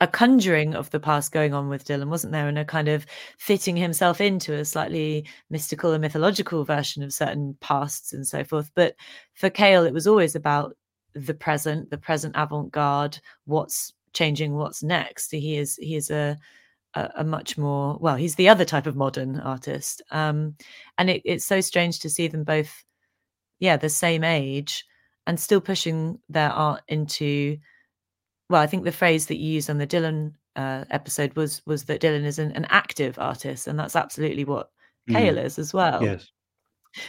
[0.00, 2.48] a conjuring of the past going on with Dylan, wasn't there?
[2.48, 3.06] And a kind of
[3.38, 8.70] fitting himself into a slightly mystical and mythological version of certain pasts and so forth.
[8.74, 8.96] But
[9.34, 10.76] for Cale, it was always about
[11.14, 15.30] the present, the present avant-garde, what's changing, what's next.
[15.30, 16.36] He is he is a
[16.94, 20.02] a, a much more well, he's the other type of modern artist.
[20.10, 20.56] Um,
[20.98, 22.84] and it, it's so strange to see them both,
[23.60, 24.84] yeah, the same age
[25.26, 27.58] and still pushing their art into
[28.50, 31.84] well, I think the phrase that you used on the Dylan uh, episode was was
[31.84, 34.70] that Dylan is an, an active artist, and that's absolutely what
[35.08, 36.02] mm, Cale is as well.
[36.02, 36.30] yes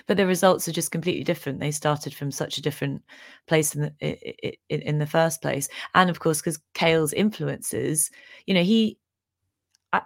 [0.08, 1.60] but the results are just completely different.
[1.60, 3.04] They started from such a different
[3.48, 8.10] place in the in, in the first place, and of course, because Cale's influences,
[8.46, 8.98] you know, he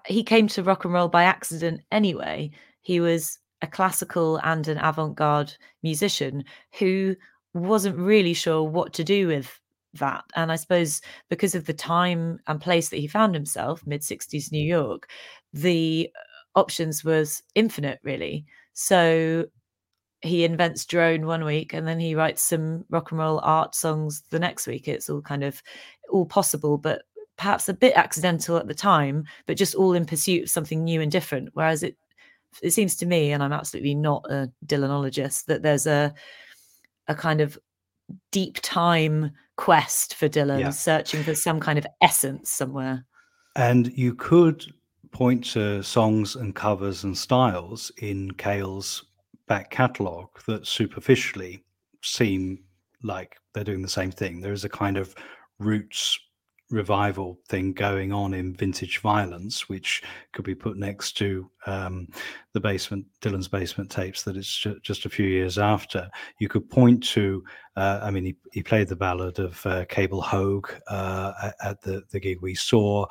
[0.06, 2.52] he came to rock and roll by accident anyway.
[2.82, 6.44] He was a classical and an avant-garde musician
[6.78, 7.16] who
[7.54, 9.60] wasn't really sure what to do with
[9.94, 10.24] that.
[10.36, 14.52] And I suppose because of the time and place that he found himself, mid 60s
[14.52, 15.10] New York,
[15.54, 18.46] the uh, options was infinite, really.
[18.74, 19.46] So
[20.22, 24.24] he invents drone one week and then he writes some rock and roll art songs
[24.30, 24.88] the next week.
[24.88, 25.62] It's all kind of
[26.10, 27.04] all possible, but
[27.40, 31.02] perhaps a bit accidental at the time, but just all in pursuit of something new
[31.02, 31.50] and different.
[31.54, 31.98] Whereas it
[32.62, 36.14] it seems to me, and I'm absolutely not a Dylanologist, that there's a
[37.08, 37.58] a kind of
[38.32, 40.70] deep time quest for Dylan, yeah.
[40.70, 43.06] searching for some kind of essence somewhere.
[43.56, 44.66] And you could
[45.12, 49.06] point to songs and covers and styles in Cale's
[49.48, 51.64] back catalogue that superficially
[52.04, 52.64] seem
[53.02, 54.42] like they're doing the same thing.
[54.42, 55.16] There is a kind of
[55.58, 56.20] roots
[56.72, 60.04] revival thing going on in vintage violence, which
[60.34, 62.08] could be put next to um,
[62.54, 66.10] the basement, Dylan's basement tapes that it's ju- just a few years after.
[66.40, 67.44] You could point to,
[67.76, 72.04] uh, I mean, he, he played the ballad of uh, Cable Hogue uh, at, the,
[72.12, 73.06] the gig we saw,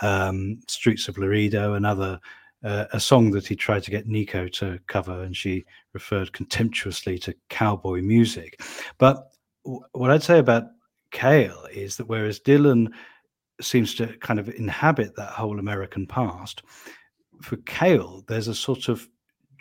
[0.00, 2.18] um, Streets of Laredo, another.
[2.62, 7.18] Uh, a song that he tried to get Nico to cover, and she referred contemptuously
[7.18, 8.58] to cowboy music.
[8.96, 9.34] But
[9.92, 10.64] what I'd say about
[11.14, 12.88] Cale is that whereas Dylan
[13.60, 16.62] seems to kind of inhabit that whole American past,
[17.40, 19.08] for Cale, there's a sort of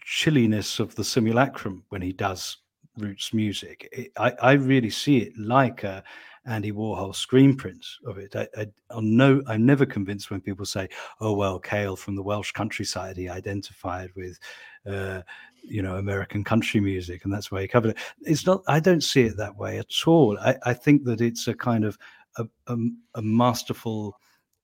[0.03, 2.57] chilliness of the simulacrum when he does
[2.97, 3.87] roots music.
[3.91, 6.03] It, I, I really see it like a
[6.45, 8.35] Andy Warhol screen print of it.
[8.35, 10.89] I, I, I'm no, I'm never convinced when people say,
[11.21, 14.37] "Oh well, Cale from the Welsh countryside, he identified with
[14.85, 15.21] uh,
[15.61, 17.97] you know American country music, and that's why he covered it.
[18.21, 18.61] It's not.
[18.67, 20.37] I don't see it that way at all.
[20.39, 21.97] I, I think that it's a kind of
[22.37, 22.77] a, a,
[23.15, 24.17] a masterful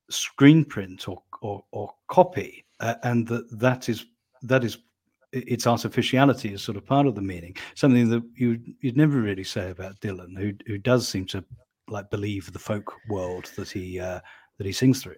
[0.10, 4.06] screen print or or, or copy, uh, and that that is
[4.44, 4.80] that is
[5.32, 7.56] its artificiality is sort of part of the meaning.
[7.76, 11.44] Something that you you'd never really say about Dylan, who who does seem to
[11.92, 14.20] like believe the folk world that he uh,
[14.58, 15.16] that he sings through.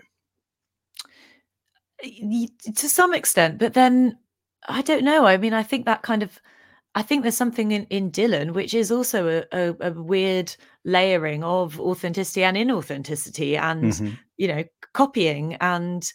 [2.01, 4.17] To some extent, but then
[4.67, 5.25] I don't know.
[5.25, 6.39] I mean, I think that kind of
[6.93, 11.43] I think there's something in, in Dylan which is also a, a, a weird layering
[11.43, 14.13] of authenticity and inauthenticity and mm-hmm.
[14.37, 14.63] you know
[14.93, 16.11] copying and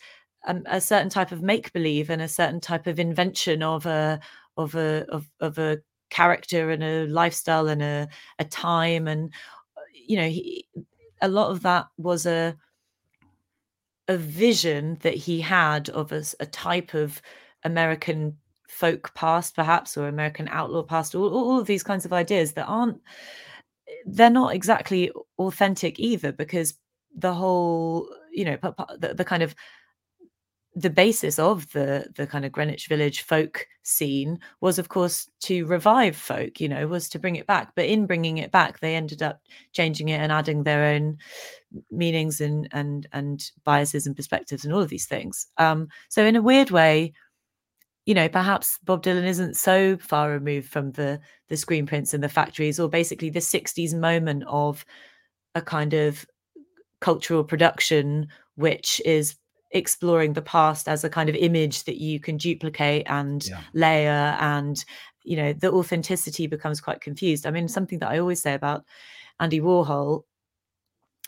[0.47, 4.21] um, a certain type of make believe and a certain type of invention of a
[4.57, 5.79] of a of, of a
[6.11, 9.33] character and a lifestyle and a, a time and
[10.09, 10.67] you know he,
[11.23, 12.57] a lot of that was a
[14.09, 17.21] a vision that he had of a, a type of
[17.65, 18.37] American
[18.69, 22.67] folk past, perhaps, or American outlaw past, all, all of these kinds of ideas that
[22.67, 23.01] aren't,
[24.05, 26.75] they're not exactly authentic either, because
[27.17, 28.57] the whole, you know,
[28.99, 29.55] the, the kind of
[30.79, 35.65] the basis of the the kind of Greenwich Village folk scene was, of course, to
[35.65, 36.61] revive folk.
[36.61, 37.73] You know, was to bring it back.
[37.75, 39.41] But in bringing it back, they ended up
[39.73, 41.17] changing it and adding their own
[41.91, 45.47] meanings and and and biases and perspectives and all of these things.
[45.57, 47.15] Um, so, in a weird way,
[48.05, 51.19] you know, perhaps Bob Dylan isn't so far removed from the
[51.49, 54.85] the screen prints and the factories, or basically the '60s moment of
[55.55, 56.27] a kind of
[57.01, 59.37] cultural production, which is
[59.77, 63.61] exploring the past as a kind of image that you can duplicate and yeah.
[63.75, 64.85] layer, and
[65.25, 67.47] you know, the authenticity becomes quite confused.
[67.47, 68.85] I mean, something that I always say about
[69.41, 70.25] Andy Warhol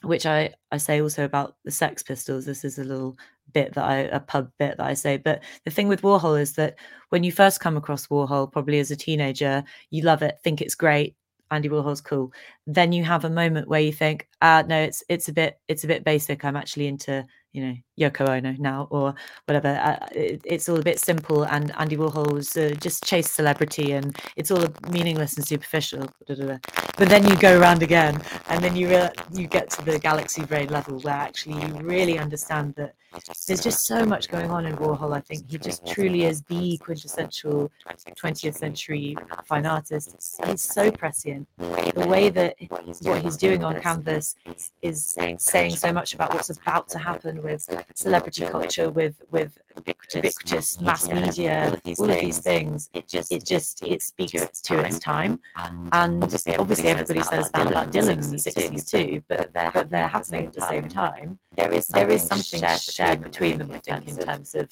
[0.03, 2.45] which I, I say also about the Sex Pistols.
[2.45, 3.19] This is a little
[3.53, 5.17] bit that I a pub bit that I say.
[5.17, 6.77] But the thing with Warhol is that
[7.09, 10.75] when you first come across Warhol, probably as a teenager, you love it, think it's
[10.75, 11.17] great.
[11.51, 12.33] Andy Warhol's cool.
[12.67, 15.85] Then you have a moment where you think, ah, no, it's it's a bit it's
[15.85, 16.45] a bit basic.
[16.45, 19.15] I'm actually into you know Yoko Ono now or
[19.47, 19.69] whatever.
[19.69, 23.93] Uh, it, it's all a bit simple, and Andy Warhol was uh, just chase celebrity,
[23.93, 26.09] and it's all meaningless and superficial.
[26.27, 30.45] But then you go around again, and then you re- you get to the galaxy
[30.45, 32.95] brain level where actually you really understand that
[33.47, 35.15] there's just so much going on in Warhol.
[35.17, 37.71] I think he just truly is the quintessential
[38.17, 40.17] 20th century fine artist.
[40.47, 41.49] He's so prescient.
[41.59, 42.57] The way that
[43.03, 44.37] what he's doing on canvas
[44.83, 50.81] is saying so much about what's about to happen with celebrity culture, with with ubiquitous
[50.81, 52.91] mass media, all of these things.
[52.93, 55.41] It just it just it speaks to its time,
[55.93, 60.47] and obviously everybody says that about Dylan in the 60s too, but but they're happening
[60.47, 61.39] at the same time.
[61.57, 62.61] There is there is something
[62.99, 64.69] shared between them, I think, in terms of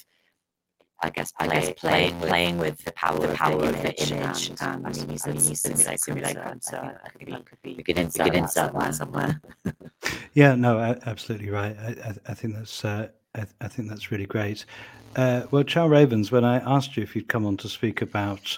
[1.01, 4.49] I guess, play, I guess playing, playing with the power, the power of the image.
[4.49, 7.83] And, and, I mean, you said simulate, simulate so I think that could be, we
[7.83, 9.41] could insert, could insert that somewhere.
[10.33, 11.77] yeah, no, absolutely right.
[11.79, 14.65] I, I, I think that's uh, I, I, think that's really great.
[15.17, 18.57] Uh, well, Chal Ravens, when I asked you if you'd come on to speak about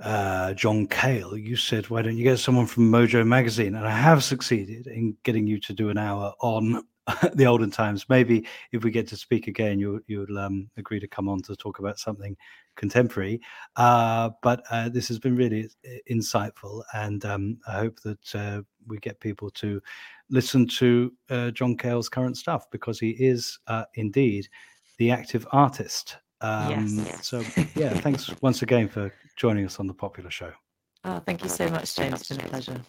[0.00, 3.90] uh, John Cale, you said, "Why don't you get someone from Mojo Magazine?" And I
[3.90, 6.82] have succeeded in getting you to do an hour on
[7.34, 8.06] the olden times.
[8.08, 11.56] Maybe if we get to speak again, you'll you'll um, agree to come on to
[11.56, 12.36] talk about something
[12.76, 13.40] contemporary.
[13.76, 15.68] Uh, but uh, this has been really
[16.10, 19.80] insightful, and um, I hope that uh, we get people to
[20.30, 24.48] listen to uh, John Cale's current stuff because he is uh, indeed
[24.98, 26.16] the active artist.
[26.40, 27.26] Um, yes.
[27.26, 27.38] So
[27.74, 30.52] yeah, thanks once again for joining us on the Popular Show.
[31.04, 32.20] Oh, thank you so much, James.
[32.20, 32.80] It's been a pleasure.